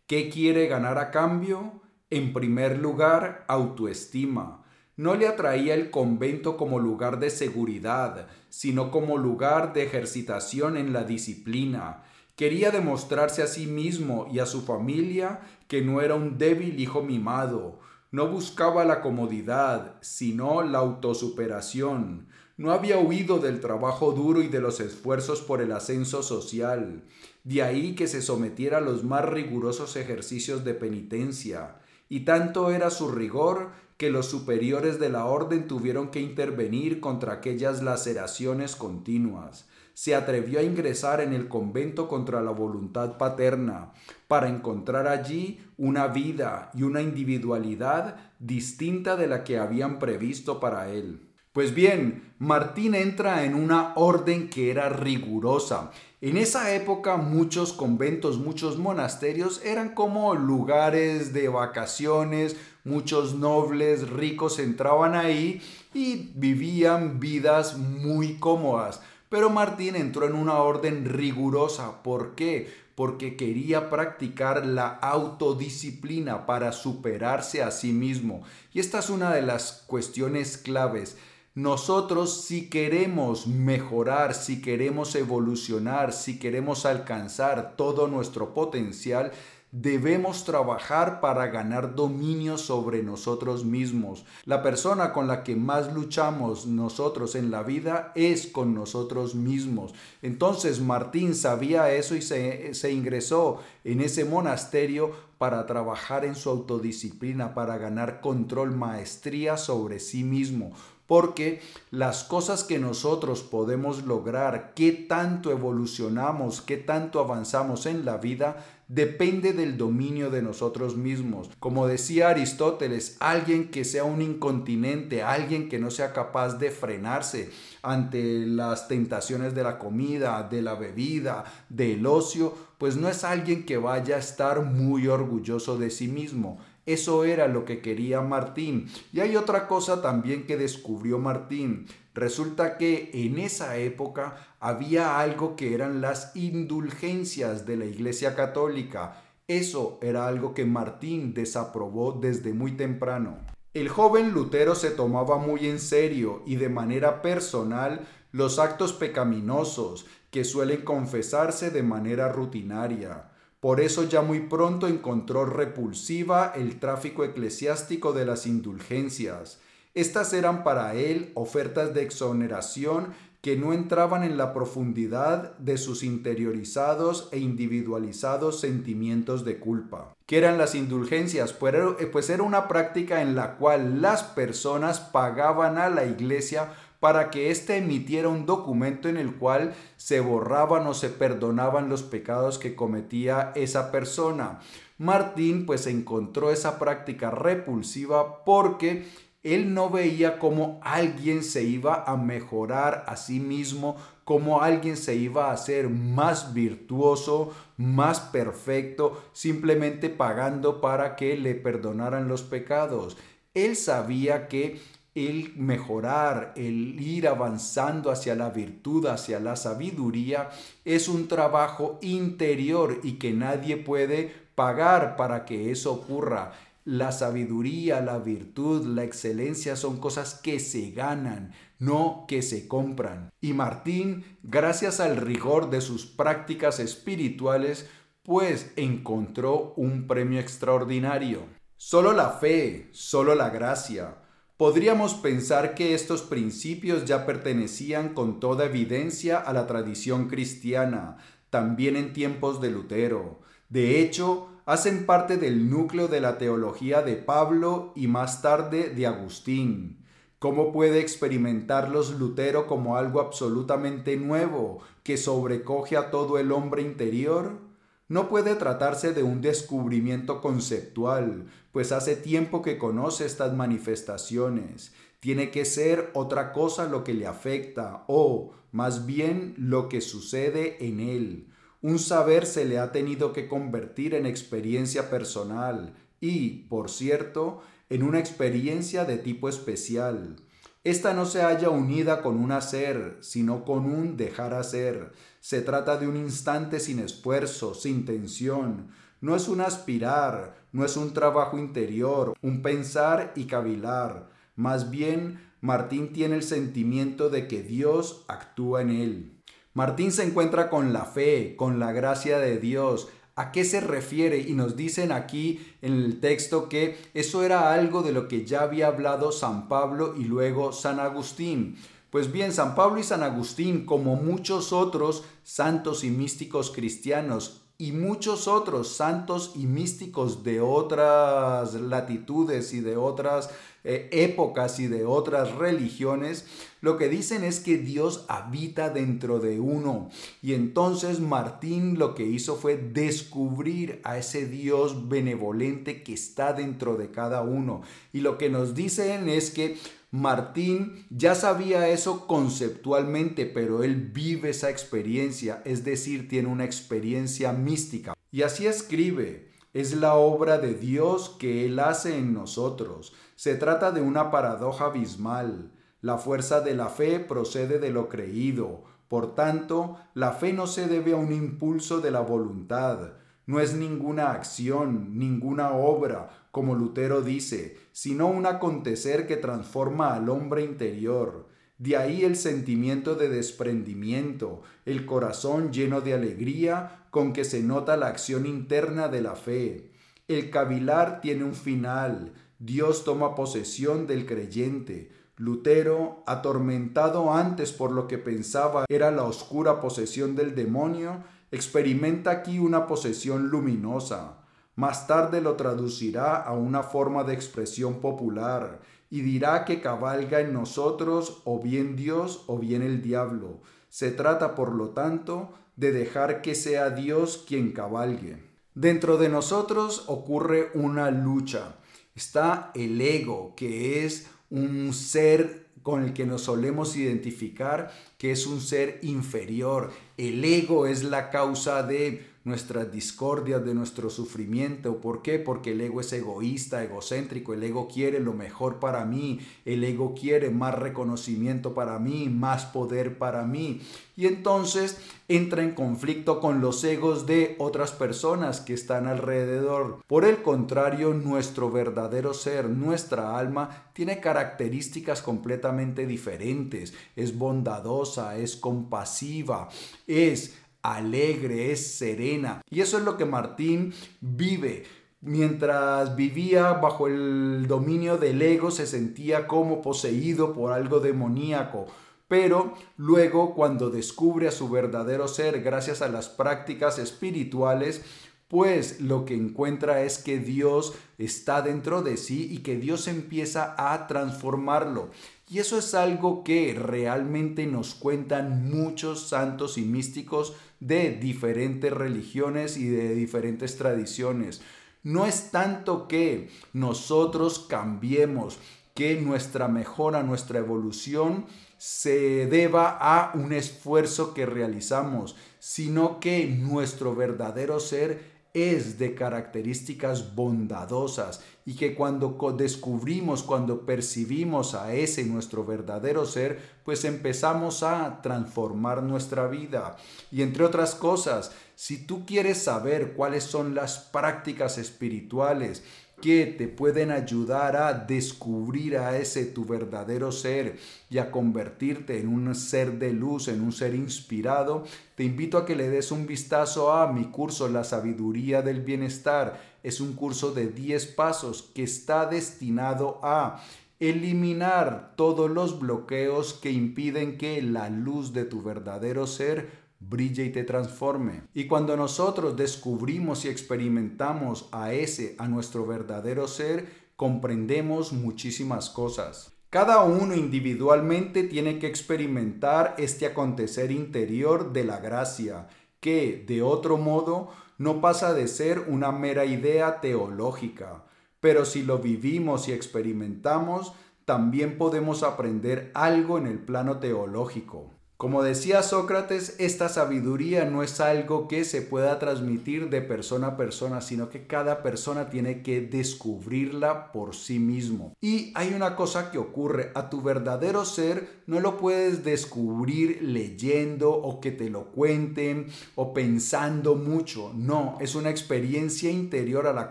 ¿Qué 0.06 0.28
quiere 0.28 0.66
ganar 0.66 0.98
a 0.98 1.10
cambio? 1.10 1.80
En 2.10 2.32
primer 2.32 2.78
lugar, 2.78 3.44
autoestima. 3.48 4.64
No 4.96 5.14
le 5.14 5.26
atraía 5.26 5.74
el 5.74 5.90
convento 5.90 6.56
como 6.56 6.78
lugar 6.78 7.18
de 7.18 7.30
seguridad, 7.30 8.28
sino 8.48 8.90
como 8.90 9.18
lugar 9.18 9.72
de 9.72 9.82
ejercitación 9.82 10.76
en 10.76 10.92
la 10.92 11.04
disciplina. 11.04 12.02
Quería 12.36 12.70
demostrarse 12.70 13.42
a 13.42 13.46
sí 13.46 13.66
mismo 13.66 14.28
y 14.30 14.38
a 14.38 14.46
su 14.46 14.62
familia 14.62 15.40
que 15.66 15.82
no 15.82 16.00
era 16.00 16.14
un 16.14 16.38
débil 16.38 16.78
hijo 16.78 17.02
mimado. 17.02 17.80
No 18.12 18.28
buscaba 18.28 18.84
la 18.84 19.00
comodidad, 19.00 19.96
sino 20.00 20.62
la 20.62 20.78
autosuperación 20.78 22.28
no 22.56 22.72
había 22.72 22.98
huido 22.98 23.38
del 23.38 23.60
trabajo 23.60 24.12
duro 24.12 24.40
y 24.40 24.48
de 24.48 24.60
los 24.60 24.78
esfuerzos 24.78 25.40
por 25.40 25.60
el 25.60 25.72
ascenso 25.72 26.22
social. 26.22 27.02
De 27.42 27.62
ahí 27.62 27.94
que 27.94 28.06
se 28.06 28.22
sometiera 28.22 28.78
a 28.78 28.80
los 28.80 29.02
más 29.02 29.24
rigurosos 29.24 29.96
ejercicios 29.96 30.64
de 30.64 30.74
penitencia. 30.74 31.76
Y 32.08 32.20
tanto 32.20 32.70
era 32.70 32.90
su 32.90 33.08
rigor 33.10 33.70
que 33.96 34.10
los 34.10 34.26
superiores 34.26 35.00
de 35.00 35.08
la 35.08 35.24
orden 35.24 35.66
tuvieron 35.66 36.10
que 36.10 36.20
intervenir 36.20 37.00
contra 37.00 37.34
aquellas 37.34 37.82
laceraciones 37.82 38.76
continuas. 38.76 39.68
Se 39.94 40.14
atrevió 40.14 40.58
a 40.58 40.62
ingresar 40.62 41.20
en 41.20 41.32
el 41.32 41.48
convento 41.48 42.08
contra 42.08 42.40
la 42.40 42.50
voluntad 42.50 43.16
paterna, 43.16 43.92
para 44.26 44.48
encontrar 44.48 45.06
allí 45.06 45.60
una 45.76 46.08
vida 46.08 46.70
y 46.74 46.82
una 46.82 47.02
individualidad 47.02 48.16
distinta 48.40 49.16
de 49.16 49.28
la 49.28 49.44
que 49.44 49.58
habían 49.58 50.00
previsto 50.00 50.58
para 50.58 50.90
él. 50.90 51.33
Pues 51.54 51.72
bien, 51.72 52.32
Martín 52.40 52.96
entra 52.96 53.44
en 53.44 53.54
una 53.54 53.92
orden 53.94 54.50
que 54.50 54.72
era 54.72 54.88
rigurosa. 54.88 55.92
En 56.20 56.36
esa 56.36 56.74
época 56.74 57.16
muchos 57.16 57.72
conventos, 57.72 58.38
muchos 58.38 58.76
monasterios 58.76 59.64
eran 59.64 59.94
como 59.94 60.34
lugares 60.34 61.32
de 61.32 61.46
vacaciones, 61.48 62.56
muchos 62.82 63.36
nobles 63.36 64.10
ricos 64.10 64.58
entraban 64.58 65.14
ahí 65.14 65.62
y 65.94 66.32
vivían 66.34 67.20
vidas 67.20 67.78
muy 67.78 68.34
cómodas. 68.38 69.00
Pero 69.28 69.48
Martín 69.48 69.94
entró 69.94 70.26
en 70.26 70.34
una 70.34 70.54
orden 70.54 71.04
rigurosa. 71.04 72.02
¿Por 72.02 72.34
qué? 72.34 72.82
porque 72.94 73.36
quería 73.36 73.90
practicar 73.90 74.64
la 74.64 74.86
autodisciplina 74.86 76.46
para 76.46 76.70
superarse 76.70 77.60
a 77.60 77.72
sí 77.72 77.92
mismo. 77.92 78.44
Y 78.72 78.78
esta 78.78 79.00
es 79.00 79.10
una 79.10 79.32
de 79.34 79.42
las 79.42 79.84
cuestiones 79.88 80.56
claves. 80.56 81.16
Nosotros 81.56 82.42
si 82.42 82.68
queremos 82.68 83.46
mejorar, 83.46 84.34
si 84.34 84.60
queremos 84.60 85.14
evolucionar, 85.14 86.12
si 86.12 86.40
queremos 86.40 86.84
alcanzar 86.84 87.76
todo 87.76 88.08
nuestro 88.08 88.52
potencial, 88.54 89.30
debemos 89.70 90.44
trabajar 90.44 91.20
para 91.20 91.46
ganar 91.46 91.94
dominio 91.94 92.58
sobre 92.58 93.04
nosotros 93.04 93.64
mismos. 93.64 94.24
La 94.44 94.64
persona 94.64 95.12
con 95.12 95.28
la 95.28 95.44
que 95.44 95.54
más 95.54 95.92
luchamos 95.92 96.66
nosotros 96.66 97.36
en 97.36 97.52
la 97.52 97.62
vida 97.62 98.10
es 98.16 98.48
con 98.48 98.74
nosotros 98.74 99.36
mismos. 99.36 99.94
Entonces 100.22 100.80
Martín 100.80 101.36
sabía 101.36 101.92
eso 101.92 102.16
y 102.16 102.22
se, 102.22 102.92
ingresó 102.92 103.60
en 103.84 104.00
ese 104.00 104.24
monasterio 104.24 105.12
para 105.38 105.66
trabajar 105.66 106.24
en 106.24 106.34
su 106.34 106.50
autodisciplina, 106.50 107.54
para 107.54 107.76
ganar 107.76 108.20
control, 108.20 108.74
maestría 108.74 109.56
sobre 109.56 110.00
sí 110.00 110.24
mismo 110.24 110.72
porque 111.06 111.60
las 111.90 112.24
cosas 112.24 112.64
que 112.64 112.78
nosotros 112.78 113.42
podemos 113.42 114.04
lograr, 114.04 114.72
qué 114.74 114.92
tanto 114.92 115.50
evolucionamos, 115.50 116.62
qué 116.62 116.76
tanto 116.76 117.20
avanzamos 117.20 117.86
en 117.86 118.04
la 118.04 118.16
vida, 118.16 118.64
depende 118.88 119.52
del 119.52 119.76
dominio 119.76 120.30
de 120.30 120.42
nosotros 120.42 120.96
mismos. 120.96 121.50
Como 121.58 121.86
decía 121.86 122.28
Aristóteles, 122.28 123.16
alguien 123.20 123.70
que 123.70 123.84
sea 123.84 124.04
un 124.04 124.20
incontinente, 124.22 125.22
alguien 125.22 125.68
que 125.68 125.78
no 125.78 125.90
sea 125.90 126.12
capaz 126.12 126.58
de 126.58 126.70
frenarse 126.70 127.50
ante 127.82 128.46
las 128.46 128.88
tentaciones 128.88 129.54
de 129.54 129.62
la 129.62 129.78
comida, 129.78 130.42
de 130.42 130.62
la 130.62 130.74
bebida, 130.74 131.44
del 131.68 132.06
ocio, 132.06 132.54
pues 132.78 132.96
no 132.96 133.08
es 133.08 133.24
alguien 133.24 133.64
que 133.64 133.78
vaya 133.78 134.16
a 134.16 134.20
estar 134.20 134.62
muy 134.62 135.06
orgulloso 135.06 135.78
de 135.78 135.90
sí 135.90 136.08
mismo. 136.08 136.58
Eso 136.86 137.24
era 137.24 137.48
lo 137.48 137.64
que 137.64 137.80
quería 137.80 138.20
Martín. 138.20 138.88
Y 139.12 139.20
hay 139.20 139.36
otra 139.36 139.66
cosa 139.66 140.02
también 140.02 140.46
que 140.46 140.56
descubrió 140.56 141.18
Martín. 141.18 141.86
Resulta 142.14 142.76
que 142.76 143.10
en 143.12 143.38
esa 143.38 143.76
época 143.76 144.36
había 144.60 145.18
algo 145.18 145.56
que 145.56 145.74
eran 145.74 146.00
las 146.00 146.36
indulgencias 146.36 147.66
de 147.66 147.76
la 147.76 147.86
Iglesia 147.86 148.36
Católica. 148.36 149.22
Eso 149.48 149.98
era 150.00 150.28
algo 150.28 150.54
que 150.54 150.64
Martín 150.64 151.34
desaprobó 151.34 152.12
desde 152.12 152.52
muy 152.52 152.72
temprano. 152.72 153.38
El 153.74 153.88
joven 153.88 154.30
Lutero 154.30 154.76
se 154.76 154.90
tomaba 154.90 155.38
muy 155.38 155.66
en 155.66 155.80
serio 155.80 156.42
y 156.46 156.56
de 156.56 156.68
manera 156.68 157.22
personal 157.22 158.06
los 158.30 158.58
actos 158.58 158.92
pecaminosos 158.92 160.06
que 160.30 160.44
suelen 160.44 160.82
confesarse 160.82 161.70
de 161.70 161.82
manera 161.82 162.28
rutinaria. 162.28 163.30
Por 163.64 163.80
eso 163.80 164.02
ya 164.04 164.20
muy 164.20 164.40
pronto 164.40 164.88
encontró 164.88 165.46
repulsiva 165.46 166.52
el 166.54 166.78
tráfico 166.78 167.24
eclesiástico 167.24 168.12
de 168.12 168.26
las 168.26 168.46
indulgencias. 168.46 169.58
Estas 169.94 170.34
eran 170.34 170.64
para 170.64 170.94
él 170.96 171.32
ofertas 171.32 171.94
de 171.94 172.02
exoneración 172.02 173.14
que 173.40 173.56
no 173.56 173.72
entraban 173.72 174.22
en 174.22 174.36
la 174.36 174.52
profundidad 174.52 175.56
de 175.56 175.78
sus 175.78 176.02
interiorizados 176.02 177.30
e 177.32 177.38
individualizados 177.38 178.60
sentimientos 178.60 179.46
de 179.46 179.58
culpa. 179.58 180.14
¿Qué 180.26 180.36
eran 180.36 180.58
las 180.58 180.74
indulgencias? 180.74 181.54
Pues 181.54 181.72
era, 181.72 181.96
pues 182.12 182.28
era 182.28 182.42
una 182.42 182.68
práctica 182.68 183.22
en 183.22 183.34
la 183.34 183.56
cual 183.56 184.02
las 184.02 184.24
personas 184.24 185.00
pagaban 185.00 185.78
a 185.78 185.88
la 185.88 186.04
iglesia 186.04 186.74
para 187.04 187.28
que 187.28 187.50
éste 187.50 187.76
emitiera 187.76 188.30
un 188.30 188.46
documento 188.46 189.10
en 189.10 189.18
el 189.18 189.34
cual 189.34 189.74
se 189.98 190.20
borraban 190.20 190.86
o 190.86 190.94
se 190.94 191.10
perdonaban 191.10 191.90
los 191.90 192.02
pecados 192.02 192.56
que 192.56 192.74
cometía 192.74 193.52
esa 193.56 193.92
persona. 193.92 194.60
Martín 194.96 195.66
pues 195.66 195.86
encontró 195.86 196.50
esa 196.50 196.78
práctica 196.78 197.30
repulsiva 197.30 198.42
porque 198.46 199.04
él 199.42 199.74
no 199.74 199.90
veía 199.90 200.38
cómo 200.38 200.80
alguien 200.82 201.44
se 201.44 201.64
iba 201.64 202.04
a 202.04 202.16
mejorar 202.16 203.04
a 203.06 203.16
sí 203.16 203.38
mismo, 203.38 203.96
cómo 204.24 204.62
alguien 204.62 204.96
se 204.96 205.14
iba 205.14 205.50
a 205.50 205.52
hacer 205.52 205.90
más 205.90 206.54
virtuoso, 206.54 207.52
más 207.76 208.20
perfecto, 208.20 209.22
simplemente 209.34 210.08
pagando 210.08 210.80
para 210.80 211.16
que 211.16 211.36
le 211.36 211.54
perdonaran 211.54 212.28
los 212.28 212.40
pecados. 212.44 213.18
Él 213.52 213.76
sabía 213.76 214.48
que 214.48 214.80
el 215.14 215.54
mejorar, 215.56 216.52
el 216.56 217.00
ir 217.00 217.28
avanzando 217.28 218.10
hacia 218.10 218.34
la 218.34 218.50
virtud, 218.50 219.06
hacia 219.06 219.38
la 219.38 219.56
sabiduría, 219.56 220.50
es 220.84 221.08
un 221.08 221.28
trabajo 221.28 221.98
interior 222.02 223.00
y 223.02 223.12
que 223.12 223.32
nadie 223.32 223.76
puede 223.76 224.32
pagar 224.54 225.16
para 225.16 225.44
que 225.44 225.70
eso 225.70 225.92
ocurra. 225.92 226.52
La 226.84 227.12
sabiduría, 227.12 228.00
la 228.00 228.18
virtud, 228.18 228.86
la 228.86 229.04
excelencia 229.04 229.76
son 229.76 229.98
cosas 229.98 230.34
que 230.34 230.60
se 230.60 230.90
ganan, 230.90 231.52
no 231.78 232.24
que 232.28 232.42
se 232.42 232.68
compran. 232.68 233.30
Y 233.40 233.52
Martín, 233.52 234.24
gracias 234.42 235.00
al 235.00 235.16
rigor 235.16 235.70
de 235.70 235.80
sus 235.80 236.06
prácticas 236.06 236.80
espirituales, 236.80 237.88
pues 238.22 238.72
encontró 238.76 239.74
un 239.76 240.06
premio 240.06 240.40
extraordinario. 240.40 241.42
Solo 241.76 242.12
la 242.12 242.30
fe, 242.30 242.88
solo 242.92 243.34
la 243.34 243.50
gracia, 243.50 244.16
Podríamos 244.56 245.14
pensar 245.14 245.74
que 245.74 245.94
estos 245.94 246.22
principios 246.22 247.04
ya 247.06 247.26
pertenecían 247.26 248.14
con 248.14 248.38
toda 248.38 248.66
evidencia 248.66 249.38
a 249.38 249.52
la 249.52 249.66
tradición 249.66 250.28
cristiana, 250.28 251.16
también 251.50 251.96
en 251.96 252.12
tiempos 252.12 252.60
de 252.60 252.70
Lutero. 252.70 253.40
De 253.68 254.00
hecho, 254.00 254.46
hacen 254.64 255.06
parte 255.06 255.38
del 255.38 255.68
núcleo 255.70 256.06
de 256.06 256.20
la 256.20 256.38
teología 256.38 257.02
de 257.02 257.16
Pablo 257.16 257.92
y 257.96 258.06
más 258.06 258.42
tarde 258.42 258.90
de 258.90 259.08
Agustín. 259.08 260.04
¿Cómo 260.38 260.70
puede 260.72 261.00
experimentarlos 261.00 262.12
Lutero 262.12 262.68
como 262.68 262.96
algo 262.96 263.20
absolutamente 263.20 264.16
nuevo 264.16 264.78
que 265.02 265.16
sobrecoge 265.16 265.96
a 265.96 266.12
todo 266.12 266.38
el 266.38 266.52
hombre 266.52 266.82
interior? 266.82 267.63
No 268.08 268.28
puede 268.28 268.54
tratarse 268.54 269.14
de 269.14 269.22
un 269.22 269.40
descubrimiento 269.40 270.42
conceptual, 270.42 271.46
pues 271.72 271.90
hace 271.90 272.16
tiempo 272.16 272.60
que 272.60 272.76
conoce 272.76 273.24
estas 273.24 273.54
manifestaciones. 273.54 274.92
Tiene 275.20 275.50
que 275.50 275.64
ser 275.64 276.10
otra 276.12 276.52
cosa 276.52 276.86
lo 276.86 277.02
que 277.02 277.14
le 277.14 277.26
afecta, 277.26 278.04
o 278.06 278.52
más 278.72 279.06
bien 279.06 279.54
lo 279.56 279.88
que 279.88 280.02
sucede 280.02 280.86
en 280.86 281.00
él. 281.00 281.48
Un 281.80 281.98
saber 281.98 282.44
se 282.44 282.66
le 282.66 282.78
ha 282.78 282.92
tenido 282.92 283.32
que 283.32 283.48
convertir 283.48 284.14
en 284.14 284.26
experiencia 284.26 285.08
personal 285.08 285.94
y, 286.20 286.66
por 286.68 286.90
cierto, 286.90 287.62
en 287.88 288.02
una 288.02 288.18
experiencia 288.18 289.06
de 289.06 289.16
tipo 289.16 289.48
especial. 289.48 290.36
Esta 290.84 291.14
no 291.14 291.24
se 291.24 291.40
halla 291.40 291.70
unida 291.70 292.20
con 292.20 292.36
un 292.36 292.52
hacer, 292.52 293.16
sino 293.20 293.64
con 293.64 293.86
un 293.86 294.18
dejar 294.18 294.52
hacer. 294.52 295.12
Se 295.40 295.62
trata 295.62 295.96
de 295.96 296.06
un 296.06 296.14
instante 296.14 296.78
sin 296.78 296.98
esfuerzo, 296.98 297.72
sin 297.72 298.04
tensión. 298.04 298.88
No 299.22 299.34
es 299.34 299.48
un 299.48 299.62
aspirar, 299.62 300.56
no 300.72 300.84
es 300.84 300.98
un 300.98 301.14
trabajo 301.14 301.56
interior, 301.56 302.34
un 302.42 302.60
pensar 302.60 303.32
y 303.34 303.44
cavilar. 303.46 304.28
Más 304.56 304.90
bien, 304.90 305.40
Martín 305.62 306.12
tiene 306.12 306.36
el 306.36 306.42
sentimiento 306.42 307.30
de 307.30 307.48
que 307.48 307.62
Dios 307.62 308.26
actúa 308.28 308.82
en 308.82 308.90
él. 308.90 309.40
Martín 309.72 310.12
se 310.12 310.24
encuentra 310.24 310.68
con 310.68 310.92
la 310.92 311.06
fe, 311.06 311.56
con 311.56 311.80
la 311.80 311.92
gracia 311.92 312.38
de 312.38 312.58
Dios, 312.58 313.08
¿A 313.36 313.50
qué 313.50 313.64
se 313.64 313.80
refiere? 313.80 314.38
Y 314.38 314.52
nos 314.52 314.76
dicen 314.76 315.10
aquí 315.10 315.60
en 315.82 315.94
el 315.94 316.20
texto 316.20 316.68
que 316.68 316.96
eso 317.14 317.42
era 317.42 317.72
algo 317.72 318.02
de 318.02 318.12
lo 318.12 318.28
que 318.28 318.44
ya 318.44 318.62
había 318.62 318.86
hablado 318.86 319.32
San 319.32 319.68
Pablo 319.68 320.14
y 320.16 320.24
luego 320.24 320.72
San 320.72 321.00
Agustín. 321.00 321.76
Pues 322.10 322.30
bien, 322.30 322.52
San 322.52 322.76
Pablo 322.76 323.00
y 323.00 323.02
San 323.02 323.24
Agustín, 323.24 323.86
como 323.86 324.14
muchos 324.14 324.72
otros 324.72 325.24
santos 325.42 326.04
y 326.04 326.10
místicos 326.10 326.70
cristianos, 326.70 327.63
y 327.76 327.92
muchos 327.92 328.46
otros 328.46 328.96
santos 328.96 329.52
y 329.56 329.66
místicos 329.66 330.44
de 330.44 330.60
otras 330.60 331.74
latitudes 331.74 332.72
y 332.72 332.80
de 332.80 332.96
otras 332.96 333.50
eh, 333.86 334.08
épocas 334.12 334.80
y 334.80 334.86
de 334.86 335.04
otras 335.04 335.52
religiones, 335.56 336.46
lo 336.80 336.96
que 336.96 337.08
dicen 337.08 337.44
es 337.44 337.60
que 337.60 337.76
Dios 337.76 338.24
habita 338.28 338.90
dentro 338.90 339.40
de 339.40 339.60
uno. 339.60 340.08
Y 340.40 340.54
entonces 340.54 341.20
Martín 341.20 341.98
lo 341.98 342.14
que 342.14 342.24
hizo 342.24 342.56
fue 342.56 342.76
descubrir 342.76 344.00
a 344.04 344.16
ese 344.16 344.46
Dios 344.46 345.08
benevolente 345.08 346.02
que 346.02 346.14
está 346.14 346.52
dentro 346.52 346.96
de 346.96 347.10
cada 347.10 347.42
uno. 347.42 347.82
Y 348.12 348.20
lo 348.20 348.38
que 348.38 348.48
nos 348.48 348.74
dicen 348.74 349.28
es 349.28 349.50
que 349.50 349.76
Martín 350.14 351.06
ya 351.10 351.34
sabía 351.34 351.88
eso 351.88 352.28
conceptualmente, 352.28 353.46
pero 353.46 353.82
él 353.82 353.96
vive 353.96 354.50
esa 354.50 354.70
experiencia, 354.70 355.60
es 355.64 355.82
decir, 355.82 356.28
tiene 356.28 356.46
una 356.46 356.64
experiencia 356.64 357.52
mística. 357.52 358.14
Y 358.30 358.42
así 358.42 358.68
escribe, 358.68 359.50
es 359.72 359.92
la 359.92 360.14
obra 360.14 360.58
de 360.58 360.74
Dios 360.74 361.34
que 361.40 361.66
Él 361.66 361.80
hace 361.80 362.16
en 362.16 362.32
nosotros. 362.32 363.12
Se 363.34 363.56
trata 363.56 363.90
de 363.90 364.02
una 364.02 364.30
paradoja 364.30 364.84
abismal. 364.84 365.72
La 366.00 366.16
fuerza 366.18 366.60
de 366.60 366.76
la 366.76 366.90
fe 366.90 367.18
procede 367.18 367.80
de 367.80 367.90
lo 367.90 368.08
creído, 368.08 368.84
Por 369.08 369.34
tanto, 369.34 369.96
la 370.14 370.30
fe 370.30 370.52
no 370.52 370.68
se 370.68 370.86
debe 370.86 371.14
a 371.14 371.16
un 371.16 371.32
impulso 371.32 372.00
de 372.00 372.12
la 372.12 372.20
voluntad, 372.20 373.14
no 373.46 373.60
es 373.60 373.74
ninguna 373.74 374.30
acción, 374.30 375.18
ninguna 375.18 375.72
obra, 375.72 376.30
como 376.50 376.74
Lutero 376.74 377.20
dice, 377.20 377.76
sino 377.92 378.28
un 378.28 378.46
acontecer 378.46 379.26
que 379.26 379.36
transforma 379.36 380.14
al 380.14 380.28
hombre 380.28 380.62
interior. 380.64 381.48
De 381.78 381.96
ahí 381.96 382.24
el 382.24 382.36
sentimiento 382.36 383.16
de 383.16 383.28
desprendimiento, 383.28 384.62
el 384.84 385.04
corazón 385.04 385.72
lleno 385.72 386.00
de 386.00 386.14
alegría 386.14 387.06
con 387.10 387.32
que 387.32 387.44
se 387.44 387.62
nota 387.62 387.96
la 387.96 388.06
acción 388.06 388.46
interna 388.46 389.08
de 389.08 389.20
la 389.20 389.34
fe. 389.34 389.90
El 390.28 390.50
cavilar 390.50 391.20
tiene 391.20 391.44
un 391.44 391.54
final, 391.54 392.32
Dios 392.58 393.04
toma 393.04 393.34
posesión 393.34 394.06
del 394.06 394.24
creyente. 394.24 395.10
Lutero, 395.36 396.22
atormentado 396.26 397.34
antes 397.34 397.72
por 397.72 397.90
lo 397.90 398.06
que 398.06 398.18
pensaba 398.18 398.84
era 398.88 399.10
la 399.10 399.24
oscura 399.24 399.80
posesión 399.80 400.36
del 400.36 400.54
demonio, 400.54 401.24
experimenta 401.54 402.30
aquí 402.30 402.58
una 402.58 402.86
posesión 402.86 403.48
luminosa. 403.48 404.38
Más 404.76 405.06
tarde 405.06 405.40
lo 405.40 405.54
traducirá 405.54 406.36
a 406.36 406.52
una 406.52 406.82
forma 406.82 407.22
de 407.22 407.34
expresión 407.34 408.00
popular 408.00 408.80
y 409.08 409.20
dirá 409.20 409.64
que 409.64 409.80
cabalga 409.80 410.40
en 410.40 410.52
nosotros 410.52 411.42
o 411.44 411.60
bien 411.60 411.94
Dios 411.94 412.42
o 412.48 412.58
bien 412.58 412.82
el 412.82 413.00
diablo. 413.00 413.60
Se 413.88 414.10
trata, 414.10 414.56
por 414.56 414.74
lo 414.74 414.90
tanto, 414.90 415.54
de 415.76 415.92
dejar 415.92 416.42
que 416.42 416.56
sea 416.56 416.90
Dios 416.90 417.44
quien 417.46 417.72
cabalgue. 417.72 418.42
Dentro 418.74 419.16
de 419.16 419.28
nosotros 419.28 420.04
ocurre 420.08 420.70
una 420.74 421.12
lucha. 421.12 421.76
Está 422.16 422.72
el 422.74 423.00
ego, 423.00 423.54
que 423.56 424.04
es 424.04 424.28
un 424.50 424.92
ser 424.92 425.63
con 425.84 426.02
el 426.02 426.14
que 426.14 426.26
nos 426.26 426.42
solemos 426.42 426.96
identificar, 426.96 427.92
que 428.18 428.32
es 428.32 428.46
un 428.46 428.60
ser 428.60 428.98
inferior. 429.02 429.92
El 430.16 430.44
ego 430.44 430.86
es 430.86 431.04
la 431.04 431.30
causa 431.30 431.82
de 431.84 432.33
nuestras 432.44 432.92
discordias, 432.92 433.64
de 433.64 433.74
nuestro 433.74 434.10
sufrimiento. 434.10 435.00
¿Por 435.00 435.22
qué? 435.22 435.38
Porque 435.38 435.72
el 435.72 435.80
ego 435.80 436.00
es 436.00 436.12
egoísta, 436.12 436.84
egocéntrico, 436.84 437.54
el 437.54 437.62
ego 437.62 437.88
quiere 437.88 438.20
lo 438.20 438.34
mejor 438.34 438.78
para 438.78 439.04
mí, 439.04 439.40
el 439.64 439.82
ego 439.82 440.14
quiere 440.14 440.50
más 440.50 440.74
reconocimiento 440.74 441.74
para 441.74 441.98
mí, 441.98 442.28
más 442.28 442.66
poder 442.66 443.18
para 443.18 443.44
mí. 443.44 443.80
Y 444.16 444.26
entonces 444.26 444.98
entra 445.26 445.62
en 445.62 445.72
conflicto 445.72 446.38
con 446.38 446.60
los 446.60 446.84
egos 446.84 447.26
de 447.26 447.56
otras 447.58 447.92
personas 447.92 448.60
que 448.60 448.74
están 448.74 449.06
alrededor. 449.06 450.00
Por 450.06 450.24
el 450.24 450.42
contrario, 450.42 451.14
nuestro 451.14 451.70
verdadero 451.70 452.34
ser, 452.34 452.68
nuestra 452.68 453.36
alma, 453.38 453.88
tiene 453.94 454.20
características 454.20 455.22
completamente 455.22 456.06
diferentes. 456.06 456.94
Es 457.16 457.36
bondadosa, 457.36 458.36
es 458.36 458.54
compasiva, 458.56 459.68
es 460.06 460.58
alegre, 460.84 461.72
es 461.72 461.96
serena. 461.96 462.60
Y 462.70 462.80
eso 462.80 462.98
es 462.98 463.04
lo 463.04 463.16
que 463.16 463.24
Martín 463.24 463.92
vive. 464.20 464.84
Mientras 465.22 466.14
vivía 466.14 466.74
bajo 466.74 467.08
el 467.08 467.66
dominio 467.66 468.18
del 468.18 468.42
ego, 468.42 468.70
se 468.70 468.86
sentía 468.86 469.46
como 469.48 469.80
poseído 469.80 470.52
por 470.52 470.72
algo 470.72 471.00
demoníaco. 471.00 471.86
Pero 472.28 472.74
luego, 472.98 473.54
cuando 473.54 473.88
descubre 473.88 474.48
a 474.48 474.52
su 474.52 474.68
verdadero 474.68 475.26
ser 475.26 475.62
gracias 475.62 476.02
a 476.02 476.08
las 476.08 476.28
prácticas 476.28 476.98
espirituales, 476.98 478.02
pues 478.48 479.00
lo 479.00 479.24
que 479.24 479.34
encuentra 479.34 480.02
es 480.02 480.18
que 480.18 480.38
Dios 480.38 480.94
está 481.16 481.62
dentro 481.62 482.02
de 482.02 482.18
sí 482.18 482.48
y 482.50 482.58
que 482.58 482.76
Dios 482.76 483.08
empieza 483.08 483.74
a 483.78 484.06
transformarlo. 484.06 485.08
Y 485.48 485.58
eso 485.58 485.78
es 485.78 485.94
algo 485.94 486.42
que 486.42 486.74
realmente 486.74 487.66
nos 487.66 487.94
cuentan 487.94 488.70
muchos 488.70 489.28
santos 489.28 489.76
y 489.76 489.82
místicos 489.82 490.54
de 490.80 491.10
diferentes 491.10 491.92
religiones 491.92 492.76
y 492.76 492.88
de 492.88 493.14
diferentes 493.14 493.76
tradiciones. 493.76 494.62
No 495.02 495.26
es 495.26 495.50
tanto 495.50 496.08
que 496.08 496.48
nosotros 496.72 497.66
cambiemos, 497.68 498.58
que 498.94 499.20
nuestra 499.20 499.68
mejora, 499.68 500.22
nuestra 500.22 500.60
evolución 500.60 501.46
se 501.76 502.46
deba 502.46 502.96
a 503.00 503.32
un 503.34 503.52
esfuerzo 503.52 504.32
que 504.32 504.46
realizamos, 504.46 505.36
sino 505.58 506.20
que 506.20 506.46
nuestro 506.46 507.14
verdadero 507.14 507.80
ser 507.80 508.32
es 508.54 508.98
de 508.98 509.14
características 509.14 510.34
bondadosas 510.36 511.42
y 511.66 511.76
que 511.76 511.94
cuando 511.94 512.36
descubrimos, 512.56 513.42
cuando 513.42 513.86
percibimos 513.86 514.74
a 514.74 514.92
ese 514.92 515.24
nuestro 515.24 515.64
verdadero 515.64 516.26
ser, 516.26 516.60
pues 516.84 517.04
empezamos 517.04 517.82
a 517.82 518.20
transformar 518.20 519.02
nuestra 519.02 519.46
vida. 519.46 519.96
Y 520.30 520.42
entre 520.42 520.64
otras 520.64 520.94
cosas, 520.94 521.52
si 521.74 522.06
tú 522.06 522.26
quieres 522.26 522.62
saber 522.62 523.14
cuáles 523.14 523.44
son 523.44 523.74
las 523.74 523.98
prácticas 523.98 524.76
espirituales, 524.76 525.82
que 526.20 526.46
te 526.46 526.68
pueden 526.68 527.10
ayudar 527.10 527.76
a 527.76 527.92
descubrir 527.92 528.96
a 528.96 529.18
ese 529.18 529.44
tu 529.44 529.64
verdadero 529.64 530.32
ser 530.32 530.78
y 531.10 531.18
a 531.18 531.30
convertirte 531.30 532.18
en 532.18 532.28
un 532.28 532.54
ser 532.54 532.98
de 532.98 533.12
luz, 533.12 533.48
en 533.48 533.60
un 533.60 533.72
ser 533.72 533.94
inspirado, 533.94 534.84
te 535.16 535.24
invito 535.24 535.58
a 535.58 535.66
que 535.66 535.76
le 535.76 535.88
des 535.88 536.12
un 536.12 536.26
vistazo 536.26 536.92
a 536.92 537.12
mi 537.12 537.26
curso 537.26 537.68
La 537.68 537.84
sabiduría 537.84 538.62
del 538.62 538.80
bienestar. 538.80 539.60
Es 539.82 540.00
un 540.00 540.14
curso 540.14 540.52
de 540.52 540.68
10 540.68 541.06
pasos 541.08 541.70
que 541.74 541.82
está 541.82 542.26
destinado 542.26 543.20
a 543.22 543.62
eliminar 544.00 545.12
todos 545.16 545.50
los 545.50 545.78
bloqueos 545.78 546.54
que 546.54 546.70
impiden 546.70 547.38
que 547.38 547.62
la 547.62 547.90
luz 547.90 548.32
de 548.32 548.44
tu 548.44 548.62
verdadero 548.62 549.26
ser 549.26 549.83
brille 550.08 550.44
y 550.44 550.50
te 550.50 550.64
transforme. 550.64 551.42
Y 551.54 551.66
cuando 551.66 551.96
nosotros 551.96 552.56
descubrimos 552.56 553.44
y 553.44 553.48
experimentamos 553.48 554.68
a 554.72 554.92
ese, 554.92 555.34
a 555.38 555.48
nuestro 555.48 555.86
verdadero 555.86 556.48
ser, 556.48 556.86
comprendemos 557.16 558.12
muchísimas 558.12 558.90
cosas. 558.90 559.52
Cada 559.70 560.04
uno 560.04 560.36
individualmente 560.36 561.42
tiene 561.42 561.78
que 561.78 561.88
experimentar 561.88 562.94
este 562.98 563.26
acontecer 563.26 563.90
interior 563.90 564.72
de 564.72 564.84
la 564.84 564.98
gracia, 565.00 565.68
que 565.98 566.44
de 566.46 566.62
otro 566.62 566.96
modo 566.96 567.50
no 567.76 568.00
pasa 568.00 568.34
de 568.34 568.46
ser 568.46 568.84
una 568.88 569.10
mera 569.10 569.44
idea 569.44 570.00
teológica. 570.00 571.04
Pero 571.40 571.64
si 571.64 571.82
lo 571.82 571.98
vivimos 571.98 572.68
y 572.68 572.72
experimentamos, 572.72 573.94
también 574.24 574.78
podemos 574.78 575.22
aprender 575.22 575.90
algo 575.94 576.38
en 576.38 576.46
el 576.46 576.58
plano 576.60 576.98
teológico. 576.98 577.90
Como 578.16 578.44
decía 578.44 578.84
Sócrates, 578.84 579.56
esta 579.58 579.88
sabiduría 579.88 580.64
no 580.66 580.84
es 580.84 581.00
algo 581.00 581.48
que 581.48 581.64
se 581.64 581.82
pueda 581.82 582.20
transmitir 582.20 582.88
de 582.88 583.02
persona 583.02 583.48
a 583.48 583.56
persona, 583.56 584.00
sino 584.00 584.30
que 584.30 584.46
cada 584.46 584.84
persona 584.84 585.30
tiene 585.30 585.62
que 585.62 585.80
descubrirla 585.80 587.10
por 587.10 587.34
sí 587.34 587.58
mismo. 587.58 588.14
Y 588.20 588.52
hay 588.54 588.72
una 588.72 588.94
cosa 588.94 589.32
que 589.32 589.38
ocurre, 589.38 589.90
a 589.96 590.10
tu 590.10 590.22
verdadero 590.22 590.84
ser 590.84 591.42
no 591.46 591.58
lo 591.58 591.76
puedes 591.76 592.22
descubrir 592.22 593.18
leyendo 593.20 594.12
o 594.12 594.40
que 594.40 594.52
te 594.52 594.70
lo 594.70 594.92
cuenten 594.92 595.66
o 595.96 596.14
pensando 596.14 596.94
mucho, 596.94 597.52
no, 597.54 597.98
es 598.00 598.14
una 598.14 598.30
experiencia 598.30 599.10
interior 599.10 599.66
a 599.66 599.72
la 599.72 599.90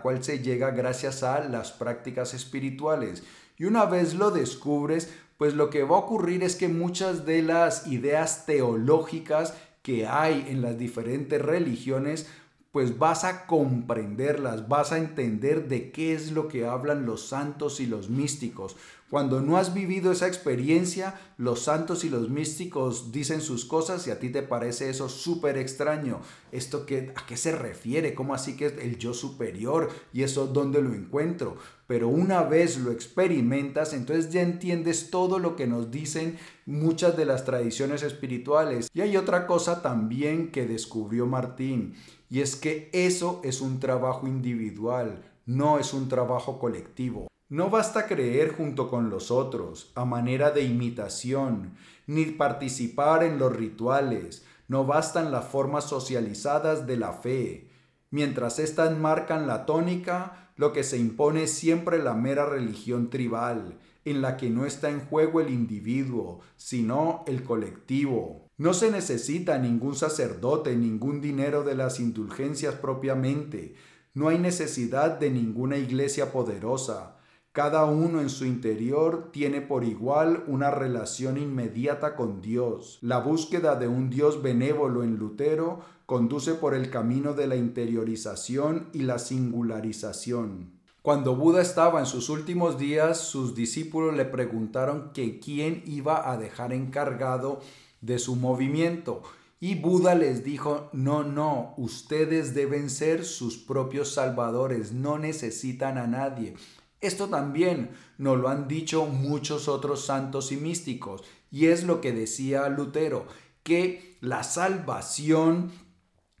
cual 0.00 0.24
se 0.24 0.38
llega 0.38 0.70
gracias 0.70 1.22
a 1.22 1.40
las 1.40 1.72
prácticas 1.72 2.32
espirituales. 2.32 3.22
Y 3.56 3.66
una 3.66 3.84
vez 3.84 4.14
lo 4.14 4.32
descubres, 4.32 5.14
pues 5.38 5.54
lo 5.54 5.70
que 5.70 5.82
va 5.84 5.96
a 5.96 6.00
ocurrir 6.00 6.42
es 6.42 6.56
que 6.56 6.68
muchas 6.68 7.26
de 7.26 7.42
las 7.42 7.86
ideas 7.86 8.46
teológicas 8.46 9.54
que 9.82 10.06
hay 10.06 10.46
en 10.48 10.62
las 10.62 10.78
diferentes 10.78 11.40
religiones, 11.40 12.26
pues 12.72 12.98
vas 12.98 13.22
a 13.22 13.46
comprenderlas, 13.46 14.68
vas 14.68 14.90
a 14.92 14.98
entender 14.98 15.68
de 15.68 15.92
qué 15.92 16.14
es 16.14 16.32
lo 16.32 16.48
que 16.48 16.66
hablan 16.66 17.06
los 17.06 17.28
santos 17.28 17.78
y 17.80 17.86
los 17.86 18.10
místicos. 18.10 18.76
Cuando 19.10 19.40
no 19.40 19.58
has 19.58 19.74
vivido 19.74 20.10
esa 20.10 20.26
experiencia, 20.26 21.20
los 21.36 21.60
santos 21.60 22.02
y 22.02 22.10
los 22.10 22.30
místicos 22.30 23.12
dicen 23.12 23.42
sus 23.42 23.64
cosas 23.64 24.06
y 24.08 24.10
a 24.10 24.18
ti 24.18 24.30
te 24.30 24.42
parece 24.42 24.90
eso 24.90 25.08
súper 25.08 25.56
extraño. 25.56 26.20
¿Esto 26.50 26.84
qué, 26.84 27.12
a 27.14 27.24
qué 27.24 27.36
se 27.36 27.52
refiere? 27.52 28.14
¿Cómo 28.14 28.34
así 28.34 28.56
que 28.56 28.66
es 28.66 28.74
el 28.78 28.98
yo 28.98 29.14
superior? 29.14 29.90
¿Y 30.12 30.24
eso 30.24 30.48
dónde 30.48 30.82
lo 30.82 30.94
encuentro? 30.94 31.58
Pero 31.86 32.08
una 32.08 32.42
vez 32.42 32.78
lo 32.78 32.90
experimentas, 32.90 33.92
entonces 33.92 34.30
ya 34.30 34.40
entiendes 34.40 35.10
todo 35.10 35.38
lo 35.38 35.54
que 35.54 35.66
nos 35.66 35.90
dicen 35.90 36.38
muchas 36.64 37.16
de 37.16 37.26
las 37.26 37.44
tradiciones 37.44 38.02
espirituales. 38.02 38.88
Y 38.94 39.02
hay 39.02 39.16
otra 39.16 39.46
cosa 39.46 39.82
también 39.82 40.50
que 40.50 40.66
descubrió 40.66 41.26
Martín, 41.26 41.94
y 42.30 42.40
es 42.40 42.56
que 42.56 42.90
eso 42.92 43.40
es 43.44 43.60
un 43.60 43.80
trabajo 43.80 44.26
individual, 44.26 45.22
no 45.46 45.78
es 45.78 45.92
un 45.92 46.08
trabajo 46.08 46.58
colectivo. 46.58 47.28
No 47.50 47.68
basta 47.68 48.06
creer 48.06 48.52
junto 48.52 48.88
con 48.88 49.10
los 49.10 49.30
otros, 49.30 49.92
a 49.94 50.06
manera 50.06 50.50
de 50.50 50.62
imitación, 50.62 51.74
ni 52.06 52.24
participar 52.24 53.22
en 53.22 53.38
los 53.38 53.54
rituales, 53.54 54.44
no 54.66 54.86
bastan 54.86 55.30
las 55.30 55.44
formas 55.44 55.84
socializadas 55.84 56.86
de 56.86 56.96
la 56.96 57.12
fe. 57.12 57.70
Mientras 58.10 58.58
éstas 58.58 58.96
marcan 58.96 59.46
la 59.46 59.66
tónica, 59.66 60.43
lo 60.56 60.72
que 60.72 60.84
se 60.84 60.98
impone 60.98 61.44
es 61.44 61.52
siempre 61.52 62.02
la 62.02 62.14
mera 62.14 62.46
religión 62.46 63.10
tribal, 63.10 63.78
en 64.04 64.22
la 64.22 64.36
que 64.36 64.50
no 64.50 64.66
está 64.66 64.90
en 64.90 65.00
juego 65.00 65.40
el 65.40 65.50
individuo, 65.50 66.40
sino 66.56 67.24
el 67.26 67.42
colectivo. 67.42 68.48
No 68.56 68.72
se 68.72 68.90
necesita 68.90 69.58
ningún 69.58 69.96
sacerdote, 69.96 70.76
ningún 70.76 71.20
dinero 71.20 71.64
de 71.64 71.74
las 71.74 71.98
indulgencias 71.98 72.74
propiamente. 72.74 73.74
No 74.12 74.28
hay 74.28 74.38
necesidad 74.38 75.18
de 75.18 75.30
ninguna 75.30 75.76
iglesia 75.76 76.30
poderosa. 76.30 77.16
Cada 77.50 77.84
uno 77.84 78.20
en 78.20 78.30
su 78.30 78.44
interior 78.44 79.30
tiene 79.32 79.60
por 79.60 79.84
igual 79.84 80.44
una 80.46 80.70
relación 80.70 81.36
inmediata 81.36 82.16
con 82.16 82.40
Dios. 82.40 82.98
La 83.00 83.18
búsqueda 83.18 83.76
de 83.76 83.88
un 83.88 84.10
Dios 84.10 84.42
benévolo 84.42 85.02
en 85.02 85.16
Lutero 85.16 85.80
conduce 86.06 86.54
por 86.54 86.74
el 86.74 86.90
camino 86.90 87.32
de 87.32 87.46
la 87.46 87.56
interiorización 87.56 88.88
y 88.92 89.00
la 89.00 89.18
singularización. 89.18 90.72
Cuando 91.02 91.36
Buda 91.36 91.60
estaba 91.60 92.00
en 92.00 92.06
sus 92.06 92.30
últimos 92.30 92.78
días, 92.78 93.18
sus 93.18 93.54
discípulos 93.54 94.16
le 94.16 94.24
preguntaron 94.24 95.12
que 95.12 95.38
quién 95.38 95.82
iba 95.86 96.30
a 96.30 96.38
dejar 96.38 96.72
encargado 96.72 97.60
de 98.00 98.18
su 98.18 98.36
movimiento. 98.36 99.22
Y 99.60 99.76
Buda 99.76 100.14
les 100.14 100.44
dijo, 100.44 100.88
no, 100.92 101.22
no, 101.22 101.74
ustedes 101.76 102.54
deben 102.54 102.90
ser 102.90 103.24
sus 103.24 103.58
propios 103.58 104.12
salvadores, 104.12 104.92
no 104.92 105.18
necesitan 105.18 105.98
a 105.98 106.06
nadie. 106.06 106.54
Esto 107.00 107.28
también 107.28 107.90
nos 108.16 108.38
lo 108.38 108.48
han 108.48 108.66
dicho 108.66 109.04
muchos 109.04 109.68
otros 109.68 110.06
santos 110.06 110.52
y 110.52 110.56
místicos, 110.56 111.22
y 111.50 111.66
es 111.66 111.84
lo 111.84 112.00
que 112.00 112.12
decía 112.12 112.68
Lutero, 112.70 113.26
que 113.62 114.16
la 114.20 114.42
salvación 114.42 115.70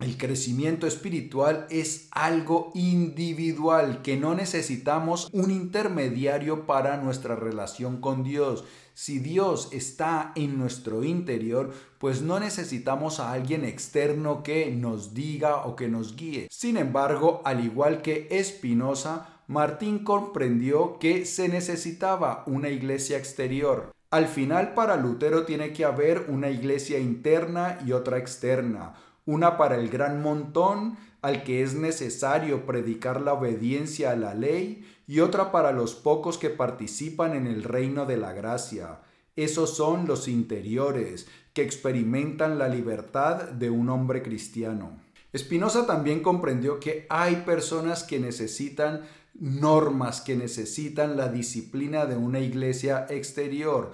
el 0.00 0.18
crecimiento 0.18 0.88
espiritual 0.88 1.66
es 1.70 2.08
algo 2.10 2.72
individual, 2.74 4.02
que 4.02 4.16
no 4.16 4.34
necesitamos 4.34 5.28
un 5.32 5.52
intermediario 5.52 6.66
para 6.66 6.96
nuestra 6.96 7.36
relación 7.36 8.00
con 8.00 8.24
Dios. 8.24 8.64
Si 8.94 9.20
Dios 9.20 9.68
está 9.72 10.32
en 10.34 10.58
nuestro 10.58 11.04
interior, 11.04 11.72
pues 11.98 12.22
no 12.22 12.40
necesitamos 12.40 13.20
a 13.20 13.32
alguien 13.32 13.64
externo 13.64 14.42
que 14.42 14.70
nos 14.72 15.14
diga 15.14 15.64
o 15.64 15.76
que 15.76 15.88
nos 15.88 16.16
guíe. 16.16 16.48
Sin 16.50 16.76
embargo, 16.76 17.40
al 17.44 17.64
igual 17.64 18.02
que 18.02 18.26
Espinosa, 18.30 19.40
Martín 19.46 20.00
comprendió 20.00 20.98
que 20.98 21.24
se 21.24 21.48
necesitaba 21.48 22.42
una 22.46 22.68
iglesia 22.68 23.16
exterior. 23.16 23.92
Al 24.10 24.26
final, 24.26 24.74
para 24.74 24.96
Lutero 24.96 25.44
tiene 25.44 25.72
que 25.72 25.84
haber 25.84 26.26
una 26.28 26.50
iglesia 26.50 26.98
interna 26.98 27.78
y 27.86 27.92
otra 27.92 28.18
externa 28.18 28.94
una 29.26 29.56
para 29.56 29.76
el 29.76 29.88
gran 29.88 30.22
montón 30.22 30.96
al 31.22 31.42
que 31.42 31.62
es 31.62 31.74
necesario 31.74 32.66
predicar 32.66 33.20
la 33.20 33.32
obediencia 33.32 34.10
a 34.10 34.16
la 34.16 34.34
ley, 34.34 34.86
y 35.06 35.20
otra 35.20 35.52
para 35.52 35.72
los 35.72 35.94
pocos 35.94 36.38
que 36.38 36.50
participan 36.50 37.34
en 37.34 37.46
el 37.46 37.62
reino 37.62 38.06
de 38.06 38.16
la 38.16 38.32
gracia. 38.32 39.00
Esos 39.36 39.76
son 39.76 40.06
los 40.06 40.28
interiores, 40.28 41.26
que 41.52 41.62
experimentan 41.62 42.58
la 42.58 42.68
libertad 42.68 43.44
de 43.50 43.70
un 43.70 43.88
hombre 43.88 44.22
cristiano. 44.22 44.98
Spinoza 45.36 45.86
también 45.86 46.20
comprendió 46.20 46.78
que 46.78 47.06
hay 47.08 47.36
personas 47.36 48.02
que 48.02 48.20
necesitan 48.20 49.02
normas, 49.34 50.20
que 50.20 50.36
necesitan 50.36 51.16
la 51.16 51.28
disciplina 51.28 52.06
de 52.06 52.16
una 52.16 52.40
iglesia 52.40 53.06
exterior. 53.08 53.92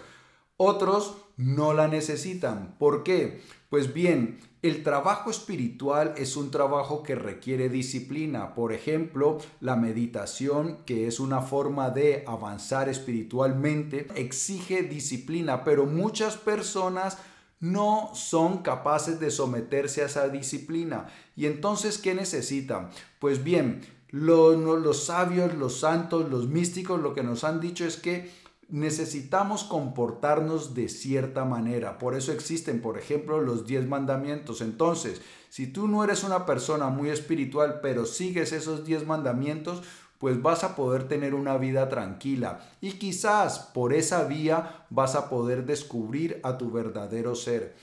Otros 0.56 1.16
no 1.36 1.72
la 1.72 1.88
necesitan. 1.88 2.76
¿Por 2.78 3.02
qué? 3.02 3.40
Pues 3.70 3.94
bien, 3.94 4.38
el 4.62 4.82
trabajo 4.82 5.30
espiritual 5.30 6.14
es 6.18 6.36
un 6.36 6.50
trabajo 6.50 7.02
que 7.02 7.14
requiere 7.14 7.70
disciplina. 7.70 8.54
Por 8.54 8.74
ejemplo, 8.74 9.38
la 9.60 9.74
meditación, 9.74 10.78
que 10.84 11.06
es 11.06 11.18
una 11.18 11.40
forma 11.40 11.88
de 11.88 12.24
avanzar 12.26 12.90
espiritualmente, 12.90 14.06
exige 14.16 14.82
disciplina, 14.82 15.64
pero 15.64 15.86
muchas 15.86 16.36
personas 16.36 17.16
no 17.60 18.10
son 18.14 18.58
capaces 18.58 19.18
de 19.18 19.30
someterse 19.30 20.02
a 20.02 20.06
esa 20.06 20.28
disciplina. 20.28 21.06
Y 21.36 21.46
entonces, 21.46 21.96
¿qué 21.96 22.14
necesitan? 22.14 22.90
Pues 23.18 23.42
bien, 23.42 23.80
los, 24.10 24.58
los 24.58 25.04
sabios, 25.04 25.54
los 25.54 25.80
santos, 25.80 26.28
los 26.30 26.48
místicos, 26.48 27.00
lo 27.00 27.14
que 27.14 27.22
nos 27.22 27.44
han 27.44 27.60
dicho 27.60 27.86
es 27.86 27.96
que 27.96 28.30
necesitamos 28.70 29.64
comportarnos 29.64 30.74
de 30.74 30.88
cierta 30.88 31.44
manera. 31.44 31.98
Por 31.98 32.14
eso 32.14 32.32
existen, 32.32 32.80
por 32.80 32.98
ejemplo, 32.98 33.40
los 33.40 33.66
10 33.66 33.88
mandamientos. 33.88 34.60
Entonces, 34.60 35.20
si 35.48 35.66
tú 35.66 35.88
no 35.88 36.04
eres 36.04 36.24
una 36.24 36.46
persona 36.46 36.88
muy 36.88 37.10
espiritual, 37.10 37.80
pero 37.82 38.06
sigues 38.06 38.52
esos 38.52 38.84
10 38.84 39.06
mandamientos, 39.06 39.82
pues 40.18 40.42
vas 40.42 40.64
a 40.64 40.76
poder 40.76 41.08
tener 41.08 41.34
una 41.34 41.56
vida 41.56 41.88
tranquila 41.88 42.60
y 42.82 42.92
quizás 42.92 43.58
por 43.72 43.94
esa 43.94 44.24
vía 44.24 44.84
vas 44.90 45.14
a 45.14 45.30
poder 45.30 45.64
descubrir 45.64 46.40
a 46.42 46.58
tu 46.58 46.70
verdadero 46.70 47.34
ser. 47.34 47.74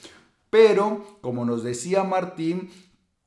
Pero, 0.51 1.17
como 1.21 1.45
nos 1.45 1.63
decía 1.63 2.03
Martín, 2.03 2.69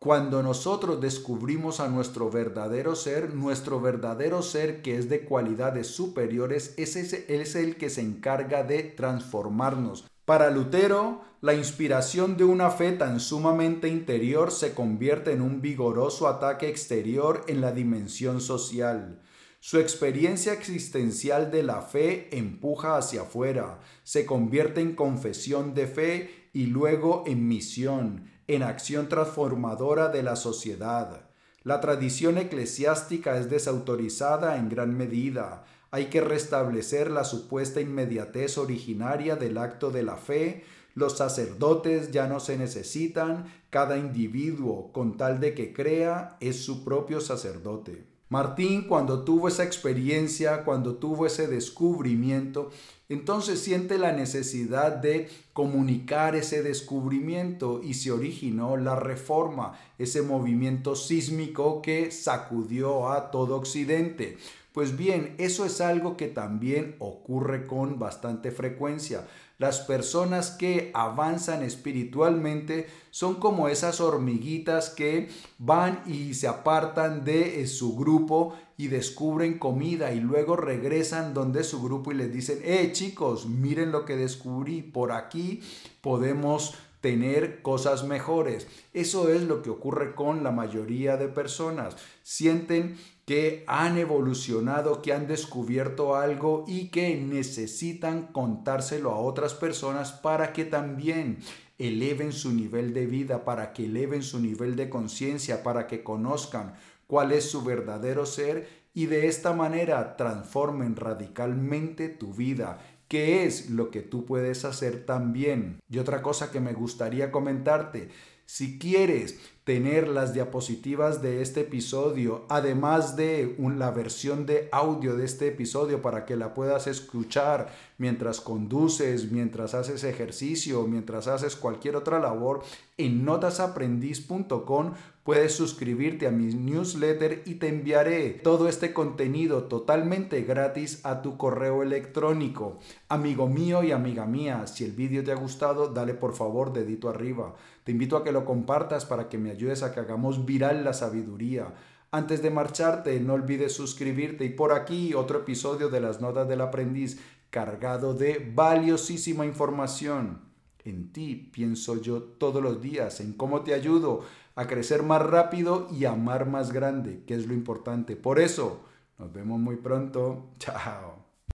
cuando 0.00 0.42
nosotros 0.42 0.98
descubrimos 0.98 1.78
a 1.78 1.86
nuestro 1.88 2.30
verdadero 2.30 2.96
ser, 2.96 3.34
nuestro 3.34 3.82
verdadero 3.82 4.40
ser 4.40 4.80
que 4.80 4.96
es 4.96 5.10
de 5.10 5.26
cualidades 5.26 5.88
superiores, 5.88 6.72
ese 6.78 7.26
es 7.28 7.54
el 7.54 7.76
que 7.76 7.90
se 7.90 8.00
encarga 8.00 8.62
de 8.62 8.82
transformarnos. 8.82 10.06
Para 10.24 10.50
Lutero, 10.50 11.20
la 11.42 11.52
inspiración 11.52 12.38
de 12.38 12.44
una 12.44 12.70
fe 12.70 12.92
tan 12.92 13.20
sumamente 13.20 13.88
interior 13.88 14.52
se 14.52 14.72
convierte 14.72 15.32
en 15.32 15.42
un 15.42 15.60
vigoroso 15.60 16.28
ataque 16.28 16.70
exterior 16.70 17.44
en 17.46 17.60
la 17.60 17.72
dimensión 17.72 18.40
social. 18.40 19.20
Su 19.58 19.78
experiencia 19.78 20.54
existencial 20.54 21.50
de 21.50 21.62
la 21.62 21.82
fe 21.82 22.34
empuja 22.34 22.96
hacia 22.96 23.22
afuera, 23.22 23.80
se 24.02 24.24
convierte 24.24 24.80
en 24.80 24.94
confesión 24.94 25.74
de 25.74 25.86
fe 25.86 26.48
y 26.54 26.66
luego 26.66 27.24
en 27.26 27.46
misión, 27.46 28.24
en 28.54 28.64
acción 28.64 29.08
transformadora 29.08 30.08
de 30.08 30.24
la 30.24 30.34
sociedad. 30.34 31.20
La 31.62 31.80
tradición 31.80 32.36
eclesiástica 32.36 33.38
es 33.38 33.48
desautorizada 33.48 34.56
en 34.56 34.68
gran 34.68 34.96
medida. 34.96 35.64
Hay 35.92 36.06
que 36.06 36.20
restablecer 36.20 37.12
la 37.12 37.22
supuesta 37.22 37.80
inmediatez 37.80 38.58
originaria 38.58 39.36
del 39.36 39.56
acto 39.56 39.92
de 39.92 40.02
la 40.02 40.16
fe. 40.16 40.64
Los 40.96 41.16
sacerdotes 41.16 42.10
ya 42.10 42.26
no 42.26 42.40
se 42.40 42.56
necesitan. 42.56 43.52
Cada 43.70 43.98
individuo, 43.98 44.90
con 44.92 45.16
tal 45.16 45.38
de 45.38 45.54
que 45.54 45.72
crea, 45.72 46.36
es 46.40 46.64
su 46.64 46.84
propio 46.84 47.20
sacerdote. 47.20 48.10
Martín, 48.31 48.83
cuando 48.83 49.25
tuvo 49.25 49.49
esa 49.49 49.64
experiencia, 49.64 50.62
cuando 50.62 50.95
tuvo 50.95 51.27
ese 51.27 51.49
descubrimiento, 51.49 52.71
entonces 53.09 53.59
siente 53.59 53.99
la 53.99 54.12
necesidad 54.12 54.93
de 54.93 55.29
comunicar 55.53 56.37
ese 56.37 56.62
descubrimiento 56.62 57.81
y 57.83 57.95
se 57.95 58.12
originó 58.12 58.77
la 58.77 58.95
reforma, 58.95 59.77
ese 59.99 60.23
movimiento 60.23 60.95
sísmico 60.95 61.83
que 61.83 62.12
sacudió 62.12 63.11
a 63.11 63.33
todo 63.33 63.57
Occidente. 63.57 64.38
Pues 64.73 64.97
bien, 64.97 65.35
eso 65.38 65.64
es 65.64 65.81
algo 65.81 66.16
que 66.16 66.29
también 66.29 66.95
ocurre 67.01 67.66
con 67.66 67.99
bastante 67.99 68.53
frecuencia. 68.53 69.27
Las 69.61 69.81
personas 69.81 70.53
que 70.53 70.90
avanzan 70.94 71.62
espiritualmente 71.62 72.87
son 73.11 73.35
como 73.35 73.68
esas 73.68 74.01
hormiguitas 74.01 74.88
que 74.88 75.29
van 75.59 76.03
y 76.07 76.33
se 76.33 76.49
apartan 76.49 77.27
de 77.27 77.61
eh, 77.61 77.66
su 77.66 77.94
grupo 77.94 78.55
y 78.79 78.88
descubren 78.88 79.59
comida 79.59 80.14
y 80.14 80.20
luego 80.20 80.57
regresan 80.57 81.35
donde 81.35 81.62
su 81.62 81.83
grupo 81.83 82.11
y 82.11 82.14
les 82.14 82.33
dicen, 82.33 82.61
eh 82.64 82.90
chicos, 82.92 83.44
miren 83.44 83.92
lo 83.92 84.07
que 84.07 84.16
descubrí, 84.16 84.81
por 84.81 85.12
aquí 85.12 85.61
podemos 86.01 86.77
tener 87.00 87.62
cosas 87.62 88.04
mejores. 88.04 88.66
Eso 88.92 89.30
es 89.30 89.42
lo 89.42 89.62
que 89.62 89.70
ocurre 89.70 90.14
con 90.14 90.44
la 90.44 90.50
mayoría 90.50 91.16
de 91.16 91.28
personas. 91.28 91.96
Sienten 92.22 92.96
que 93.26 93.64
han 93.66 93.96
evolucionado, 93.96 95.02
que 95.02 95.12
han 95.12 95.26
descubierto 95.26 96.16
algo 96.16 96.64
y 96.66 96.88
que 96.88 97.16
necesitan 97.16 98.26
contárselo 98.32 99.12
a 99.12 99.20
otras 99.20 99.54
personas 99.54 100.12
para 100.12 100.52
que 100.52 100.64
también 100.64 101.38
eleven 101.78 102.32
su 102.32 102.52
nivel 102.52 102.92
de 102.92 103.06
vida, 103.06 103.44
para 103.44 103.72
que 103.72 103.86
eleven 103.86 104.22
su 104.22 104.40
nivel 104.40 104.76
de 104.76 104.90
conciencia, 104.90 105.62
para 105.62 105.86
que 105.86 106.02
conozcan 106.02 106.74
cuál 107.06 107.32
es 107.32 107.50
su 107.50 107.62
verdadero 107.62 108.26
ser 108.26 108.80
y 108.92 109.06
de 109.06 109.28
esta 109.28 109.52
manera 109.52 110.16
transformen 110.16 110.96
radicalmente 110.96 112.08
tu 112.08 112.34
vida. 112.34 112.78
¿Qué 113.11 113.44
es 113.44 113.70
lo 113.70 113.90
que 113.90 114.03
tú 114.03 114.25
puedes 114.25 114.64
hacer 114.64 115.05
también? 115.05 115.81
Y 115.90 115.99
otra 115.99 116.23
cosa 116.23 116.53
que 116.53 116.61
me 116.61 116.75
gustaría 116.75 117.33
comentarte, 117.33 118.09
Si 118.46 118.81
quieres 118.81 119.38
tener 119.62 120.09
las 120.09 120.35
diapositivas 120.35 121.23
de 121.23 121.40
este 121.40 121.61
episodio, 121.61 122.46
además 122.49 123.14
de 123.14 123.55
la 123.77 123.92
versión 123.92 124.44
de 124.44 124.68
audio 124.73 125.14
de 125.14 125.25
este 125.25 125.46
episodio 125.46 126.03
para 126.03 126.25
que 126.25 126.35
la 126.35 126.53
puedas 126.53 126.88
escuchar 126.88 127.73
mientras 127.96 128.40
conduces, 128.40 129.31
mientras 129.31 129.75
haces 129.75 130.03
ejercicio, 130.03 130.85
mientras 130.88 131.29
haces 131.29 131.55
cualquier 131.55 131.94
otra 131.94 132.18
labor, 132.18 132.64
en 133.04 133.24
notasaprendiz.com 133.24 134.94
puedes 135.24 135.54
suscribirte 135.54 136.26
a 136.26 136.30
mi 136.30 136.54
newsletter 136.54 137.42
y 137.46 137.54
te 137.54 137.68
enviaré 137.68 138.30
todo 138.30 138.68
este 138.68 138.92
contenido 138.92 139.64
totalmente 139.64 140.42
gratis 140.42 141.00
a 141.04 141.22
tu 141.22 141.36
correo 141.36 141.82
electrónico. 141.82 142.78
Amigo 143.08 143.46
mío 143.46 143.82
y 143.84 143.92
amiga 143.92 144.26
mía, 144.26 144.66
si 144.66 144.84
el 144.84 144.92
vídeo 144.92 145.22
te 145.22 145.32
ha 145.32 145.36
gustado, 145.36 145.88
dale 145.88 146.14
por 146.14 146.34
favor 146.34 146.72
dedito 146.72 147.08
arriba. 147.08 147.54
Te 147.84 147.92
invito 147.92 148.16
a 148.16 148.24
que 148.24 148.32
lo 148.32 148.44
compartas 148.44 149.04
para 149.04 149.28
que 149.28 149.38
me 149.38 149.50
ayudes 149.50 149.82
a 149.82 149.92
que 149.92 150.00
hagamos 150.00 150.44
viral 150.46 150.84
la 150.84 150.92
sabiduría. 150.92 151.74
Antes 152.12 152.42
de 152.42 152.50
marcharte, 152.50 153.20
no 153.20 153.34
olvides 153.34 153.72
suscribirte 153.72 154.44
y 154.44 154.50
por 154.50 154.72
aquí 154.72 155.14
otro 155.14 155.38
episodio 155.38 155.90
de 155.90 156.00
las 156.00 156.20
notas 156.20 156.48
del 156.48 156.60
aprendiz 156.60 157.20
cargado 157.50 158.14
de 158.14 158.50
valiosísima 158.54 159.46
información. 159.46 160.49
En 160.85 161.12
ti 161.12 161.37
pienso 161.37 162.01
yo 162.01 162.23
todos 162.23 162.62
los 162.62 162.81
días, 162.81 163.21
en 163.21 163.33
cómo 163.33 163.62
te 163.62 163.75
ayudo 163.75 164.25
a 164.55 164.66
crecer 164.66 165.03
más 165.03 165.23
rápido 165.23 165.88
y 165.90 166.05
amar 166.05 166.47
más 166.47 166.73
grande, 166.73 167.23
que 167.27 167.35
es 167.35 167.47
lo 167.47 167.55
importante. 167.55 168.16
Por 168.16 168.38
eso, 168.38 168.81
nos 169.19 169.33
vemos 169.33 169.59
muy 169.61 169.77
pronto. 169.77 170.51
Chao. 170.59 171.30